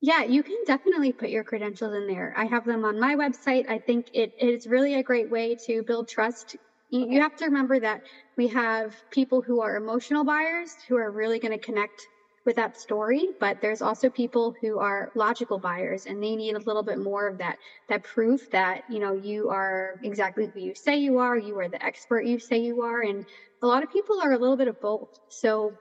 Yeah, 0.00 0.24
you 0.24 0.42
can 0.42 0.56
definitely 0.66 1.12
put 1.12 1.30
your 1.30 1.44
credentials 1.44 1.94
in 1.94 2.06
there. 2.06 2.34
I 2.36 2.44
have 2.44 2.64
them 2.64 2.84
on 2.84 2.98
my 2.98 3.14
website. 3.14 3.68
I 3.68 3.78
think 3.78 4.08
it 4.14 4.32
is 4.38 4.66
really 4.66 4.94
a 4.94 5.02
great 5.02 5.30
way 5.30 5.56
to 5.66 5.82
build 5.82 6.08
trust 6.08 6.56
you, 6.90 7.06
you 7.10 7.20
have 7.20 7.36
to 7.36 7.46
remember 7.46 7.80
that 7.80 8.02
we 8.36 8.48
have 8.48 8.94
people 9.10 9.42
who 9.42 9.60
are 9.60 9.76
emotional 9.76 10.24
buyers 10.24 10.76
who 10.88 10.96
are 10.96 11.10
really 11.10 11.38
going 11.38 11.58
to 11.58 11.64
connect 11.64 12.06
with 12.46 12.56
that 12.56 12.76
story, 12.76 13.28
but 13.40 13.60
there's 13.60 13.82
also 13.82 14.08
people 14.10 14.54
who 14.60 14.78
are 14.78 15.10
logical 15.14 15.58
buyers 15.58 16.06
and 16.06 16.22
they 16.22 16.36
need 16.36 16.54
a 16.56 16.60
little 16.60 16.82
bit 16.84 16.98
more 16.98 17.26
of 17.28 17.38
that 17.38 17.58
that 17.88 18.04
proof 18.04 18.48
that, 18.50 18.82
you 18.86 19.00
know, 19.00 19.12
you 19.14 19.48
are 19.50 19.96
exactly 20.02 20.50
who 20.54 20.60
you 20.60 20.74
say 20.74 20.96
you 20.96 21.18
are, 21.18 21.36
you 21.38 21.58
are 21.58 21.68
the 21.68 21.84
expert 21.84 22.22
you 22.24 22.38
say 22.38 22.58
you 22.58 22.80
are 22.82 23.02
and 23.02 23.24
a 23.62 23.66
lot 23.66 23.82
of 23.82 23.88
people 23.90 24.20
are 24.20 24.32
a 24.32 24.38
little 24.38 24.56
bit 24.56 24.68
of 24.68 24.78
both. 24.80 25.08
So 25.28 25.76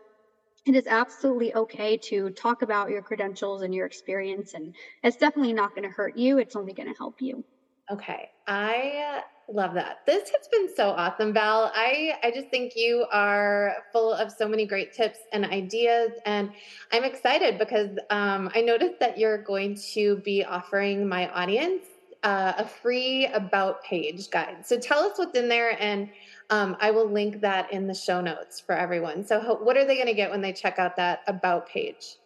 it 0.68 0.76
is 0.76 0.88
absolutely 0.88 1.54
okay 1.56 1.98
to 1.98 2.30
talk 2.32 2.62
about 2.62 2.90
your 2.92 3.02
credentials 3.02 3.62
and 3.64 3.74
your 3.74 3.86
experience 3.88 4.54
and 4.54 4.76
it's 5.04 5.18
definitely 5.18 5.54
not 5.54 5.74
going 5.74 5.84
to 5.84 5.90
hurt 5.96 6.16
you, 6.16 6.38
it's 6.40 6.56
only 6.56 6.74
going 6.74 6.88
to 6.88 6.96
help 6.98 7.16
you. 7.22 7.44
Okay. 7.92 8.30
I 8.48 9.24
love 9.52 9.74
that. 9.76 10.00
This 10.06 10.30
has 10.30 10.48
been 10.48 10.76
so 10.76 10.90
awesome, 10.90 11.34
Val. 11.34 11.72
I 11.76 12.16
I 12.24 12.32
just 12.32 12.50
think 12.50 12.74
you 12.76 13.06
are 13.12 13.76
full 13.92 14.14
of 14.14 14.32
so 14.32 14.48
many 14.48 14.66
great 14.66 14.94
tips 14.94 15.20
and 15.34 15.46
ideas, 15.46 16.12
and 16.26 16.52
I'm 16.92 17.04
excited 17.04 17.58
because 17.58 17.98
um, 18.10 18.50
I 18.56 18.62
noticed 18.62 19.00
that 19.00 19.18
you're 19.18 19.42
going 19.44 19.76
to 19.94 20.18
be 20.18 20.44
offering 20.44 21.08
my 21.08 21.30
audience 21.30 21.86
uh, 22.24 22.54
a 22.58 22.68
free 22.68 23.28
about 23.28 23.84
page 23.84 24.30
guide. 24.32 24.66
So 24.66 24.80
tell 24.80 25.00
us 25.00 25.18
what's 25.18 25.38
in 25.38 25.48
there, 25.48 25.78
and 25.80 26.10
um, 26.50 26.76
I 26.80 26.92
will 26.92 27.10
link 27.10 27.42
that 27.42 27.72
in 27.72 27.88
the 27.88 27.94
show 27.94 28.22
notes 28.22 28.60
for 28.60 28.74
everyone. 28.74 29.26
So 29.26 29.40
what 29.62 29.78
are 29.78 29.86
they 29.86 29.96
going 29.96 30.08
to 30.08 30.14
get 30.14 30.32
when 30.32 30.42
they 30.42 30.54
check 30.54 30.80
out 30.80 30.96
that 30.98 31.22
about 31.28 31.70
page? 31.70 32.18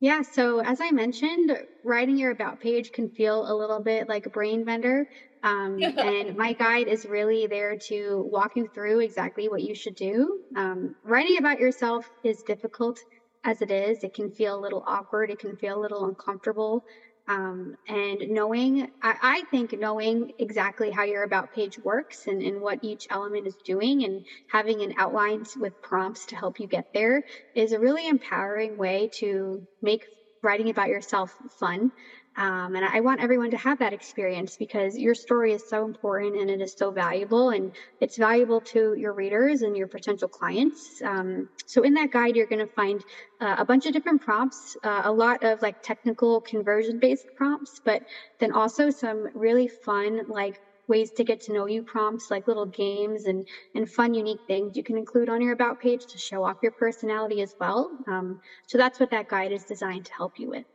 Yeah, 0.00 0.22
so 0.22 0.58
as 0.58 0.80
I 0.80 0.90
mentioned, 0.90 1.56
writing 1.84 2.16
your 2.16 2.32
about 2.32 2.60
page 2.60 2.90
can 2.90 3.08
feel 3.08 3.50
a 3.50 3.54
little 3.54 3.78
bit 3.78 4.08
like 4.08 4.26
a 4.26 4.30
brain 4.30 4.64
vendor. 4.64 5.08
Um, 5.42 5.82
and 5.98 6.36
my 6.36 6.52
guide 6.52 6.88
is 6.88 7.04
really 7.06 7.46
there 7.46 7.76
to 7.88 8.28
walk 8.30 8.56
you 8.56 8.68
through 8.74 9.00
exactly 9.00 9.48
what 9.48 9.62
you 9.62 9.74
should 9.74 9.94
do. 9.94 10.40
Um, 10.56 10.94
writing 11.04 11.38
about 11.38 11.58
yourself 11.60 12.08
is 12.22 12.42
difficult 12.42 13.00
as 13.44 13.60
it 13.62 13.70
is. 13.70 14.04
It 14.04 14.14
can 14.14 14.30
feel 14.30 14.58
a 14.58 14.60
little 14.60 14.84
awkward, 14.86 15.30
it 15.30 15.38
can 15.38 15.56
feel 15.56 15.78
a 15.78 15.82
little 15.82 16.04
uncomfortable. 16.06 16.84
Um, 17.28 17.76
and 17.86 18.30
knowing, 18.30 18.90
I, 19.00 19.14
I, 19.22 19.42
think 19.52 19.78
knowing 19.78 20.32
exactly 20.40 20.90
how 20.90 21.04
your 21.04 21.22
about 21.22 21.54
page 21.54 21.78
works 21.78 22.26
and, 22.26 22.42
and 22.42 22.60
what 22.60 22.80
each 22.82 23.06
element 23.10 23.46
is 23.46 23.54
doing 23.64 24.04
and 24.04 24.24
having 24.48 24.82
an 24.82 24.94
outline 24.98 25.44
with 25.60 25.80
prompts 25.82 26.26
to 26.26 26.36
help 26.36 26.58
you 26.58 26.66
get 26.66 26.92
there 26.92 27.22
is 27.54 27.70
a 27.70 27.78
really 27.78 28.08
empowering 28.08 28.76
way 28.76 29.08
to 29.20 29.64
make 29.80 30.04
writing 30.42 30.68
about 30.68 30.88
yourself 30.88 31.32
fun. 31.60 31.92
Um, 32.36 32.76
and 32.76 32.84
I 32.84 33.00
want 33.00 33.20
everyone 33.20 33.50
to 33.50 33.56
have 33.58 33.78
that 33.78 33.92
experience 33.92 34.56
because 34.56 34.96
your 34.96 35.14
story 35.14 35.52
is 35.52 35.68
so 35.68 35.84
important 35.84 36.40
and 36.40 36.50
it 36.50 36.60
is 36.60 36.72
so 36.72 36.90
valuable 36.90 37.50
and 37.50 37.72
it's 38.00 38.16
valuable 38.16 38.60
to 38.60 38.94
your 38.94 39.12
readers 39.12 39.62
and 39.62 39.76
your 39.76 39.86
potential 39.86 40.28
clients. 40.28 41.02
Um, 41.02 41.48
so 41.66 41.82
in 41.82 41.94
that 41.94 42.10
guide, 42.10 42.34
you're 42.36 42.46
going 42.46 42.66
to 42.66 42.72
find 42.74 43.04
uh, 43.40 43.56
a 43.58 43.64
bunch 43.64 43.86
of 43.86 43.92
different 43.92 44.22
prompts, 44.22 44.76
uh, 44.82 45.02
a 45.04 45.12
lot 45.12 45.44
of 45.44 45.60
like 45.60 45.82
technical 45.82 46.40
conversion 46.40 46.98
based 46.98 47.26
prompts, 47.36 47.80
but 47.84 48.02
then 48.38 48.52
also 48.52 48.88
some 48.88 49.28
really 49.34 49.68
fun, 49.68 50.22
like 50.28 50.60
ways 50.88 51.10
to 51.12 51.24
get 51.24 51.40
to 51.42 51.52
know 51.52 51.66
you 51.66 51.82
prompts 51.82 52.30
like 52.30 52.48
little 52.48 52.66
games 52.66 53.26
and 53.26 53.46
and 53.74 53.88
fun 53.88 54.14
unique 54.14 54.40
things 54.46 54.76
you 54.76 54.82
can 54.82 54.98
include 54.98 55.28
on 55.28 55.40
your 55.40 55.52
about 55.52 55.80
page 55.80 56.06
to 56.06 56.18
show 56.18 56.44
off 56.44 56.56
your 56.62 56.72
personality 56.72 57.40
as 57.40 57.54
well 57.60 57.90
um, 58.08 58.40
so 58.66 58.76
that's 58.76 58.98
what 58.98 59.10
that 59.10 59.28
guide 59.28 59.52
is 59.52 59.64
designed 59.64 60.04
to 60.04 60.12
help 60.12 60.38
you 60.38 60.48
with 60.48 60.66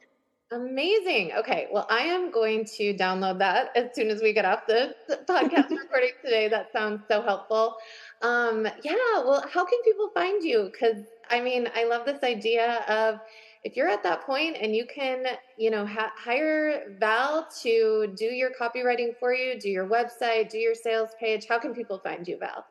Amazing. 0.52 1.34
Okay. 1.38 1.68
Well, 1.74 1.86
I 1.90 2.04
am 2.04 2.32
going 2.32 2.64
to 2.78 2.94
download 2.94 3.38
that 3.40 3.72
as 3.76 3.94
soon 3.94 4.10
as 4.10 4.22
we 4.22 4.32
get 4.32 4.46
off 4.46 4.66
the, 4.66 4.96
podcast 5.28 5.70
recording 5.72 6.12
today. 6.24 6.48
That 6.48 6.72
sounds 6.72 7.02
so 7.10 7.22
helpful. 7.22 7.76
Um, 8.22 8.66
yeah. 8.82 8.96
Well, 9.26 9.44
how 9.52 9.66
can 9.66 9.80
people 9.84 10.10
find 10.14 10.42
you? 10.42 10.70
Because 10.72 11.04
I 11.30 11.42
mean, 11.42 11.68
I 11.76 11.84
love 11.84 12.06
this 12.06 12.24
idea 12.24 12.86
of 12.88 13.20
if 13.66 13.76
you're 13.76 13.90
at 13.90 14.04
that 14.04 14.22
point 14.22 14.56
and 14.62 14.74
you 14.74 14.86
can, 14.86 15.26
you 15.58 15.70
know, 15.70 15.86
ha- 15.86 16.14
hire 16.16 16.96
Val 16.98 17.46
to 17.64 18.14
do 18.16 18.26
your 18.26 18.52
copywriting 18.58 19.18
for 19.20 19.34
you, 19.34 19.60
do 19.60 19.70
your 19.70 19.86
website, 19.86 20.50
do 20.50 20.58
your 20.58 20.76
sales 20.76 21.10
page. 21.20 21.46
How 21.50 21.60
can 21.60 21.74
people 21.74 22.00
find 22.00 22.26
you, 22.26 22.38
Val? 22.38 22.66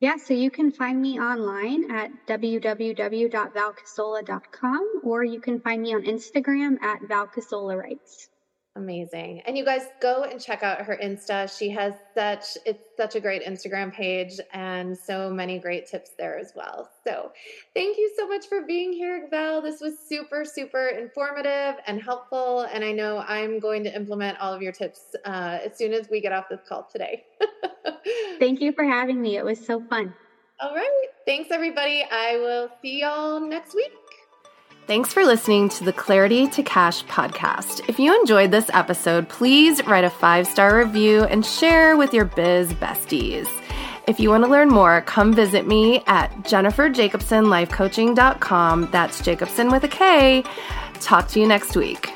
Yeah, 0.00 0.16
so 0.16 0.32
you 0.32 0.50
can 0.50 0.72
find 0.72 0.98
me 1.00 1.20
online 1.20 1.90
at 1.90 2.10
www.valcasola.com 2.26 5.00
or 5.04 5.24
you 5.24 5.40
can 5.40 5.60
find 5.60 5.82
me 5.82 5.94
on 5.94 6.04
Instagram 6.04 6.82
at 6.82 7.02
valcasolawrites. 7.02 8.28
Amazing. 8.80 9.42
And 9.44 9.58
you 9.58 9.64
guys 9.64 9.82
go 10.00 10.22
and 10.22 10.40
check 10.40 10.62
out 10.62 10.80
her 10.80 10.98
Insta. 11.02 11.54
She 11.54 11.68
has 11.68 11.92
such 12.14 12.56
it's 12.64 12.82
such 12.96 13.14
a 13.14 13.20
great 13.20 13.44
Instagram 13.44 13.92
page 13.92 14.40
and 14.54 14.96
so 14.96 15.28
many 15.28 15.58
great 15.58 15.86
tips 15.86 16.12
there 16.16 16.38
as 16.38 16.52
well. 16.56 16.88
So, 17.06 17.30
thank 17.74 17.98
you 17.98 18.10
so 18.16 18.26
much 18.26 18.46
for 18.48 18.62
being 18.62 18.94
here, 18.94 19.28
Val. 19.30 19.60
This 19.60 19.82
was 19.82 19.98
super 19.98 20.46
super 20.46 20.88
informative 20.88 21.78
and 21.86 22.00
helpful 22.00 22.62
and 22.72 22.82
I 22.82 22.92
know 22.92 23.18
I'm 23.18 23.60
going 23.60 23.84
to 23.84 23.94
implement 23.94 24.38
all 24.40 24.54
of 24.54 24.62
your 24.62 24.72
tips 24.72 25.14
uh, 25.26 25.58
as 25.62 25.76
soon 25.76 25.92
as 25.92 26.08
we 26.08 26.22
get 26.22 26.32
off 26.32 26.46
this 26.48 26.60
call 26.66 26.88
today. 26.90 27.24
Thank 28.38 28.62
you 28.62 28.72
for 28.72 28.84
having 28.84 29.20
me. 29.20 29.36
It 29.36 29.44
was 29.44 29.62
so 29.62 29.82
fun. 29.90 30.14
All 30.58 30.74
right. 30.74 31.06
Thanks 31.26 31.50
everybody. 31.50 32.02
I 32.10 32.38
will 32.38 32.70
see 32.80 33.00
y'all 33.00 33.40
next 33.40 33.74
week. 33.74 33.92
Thanks 34.90 35.12
for 35.12 35.24
listening 35.24 35.68
to 35.68 35.84
the 35.84 35.92
Clarity 35.92 36.48
to 36.48 36.64
Cash 36.64 37.04
podcast. 37.04 37.88
If 37.88 38.00
you 38.00 38.18
enjoyed 38.18 38.50
this 38.50 38.68
episode, 38.72 39.28
please 39.28 39.86
write 39.86 40.02
a 40.02 40.10
five 40.10 40.48
star 40.48 40.76
review 40.76 41.22
and 41.22 41.46
share 41.46 41.96
with 41.96 42.12
your 42.12 42.24
biz 42.24 42.72
besties. 42.72 43.46
If 44.08 44.18
you 44.18 44.30
want 44.30 44.42
to 44.42 44.50
learn 44.50 44.68
more, 44.68 45.02
come 45.02 45.32
visit 45.32 45.64
me 45.64 46.02
at 46.08 46.32
jenniferjakobsenlifecoaching.com. 46.42 48.88
That's 48.90 49.22
Jakobsen 49.22 49.70
with 49.70 49.84
a 49.84 49.88
K. 49.88 50.42
Talk 50.94 51.28
to 51.28 51.38
you 51.38 51.46
next 51.46 51.76
week. 51.76 52.10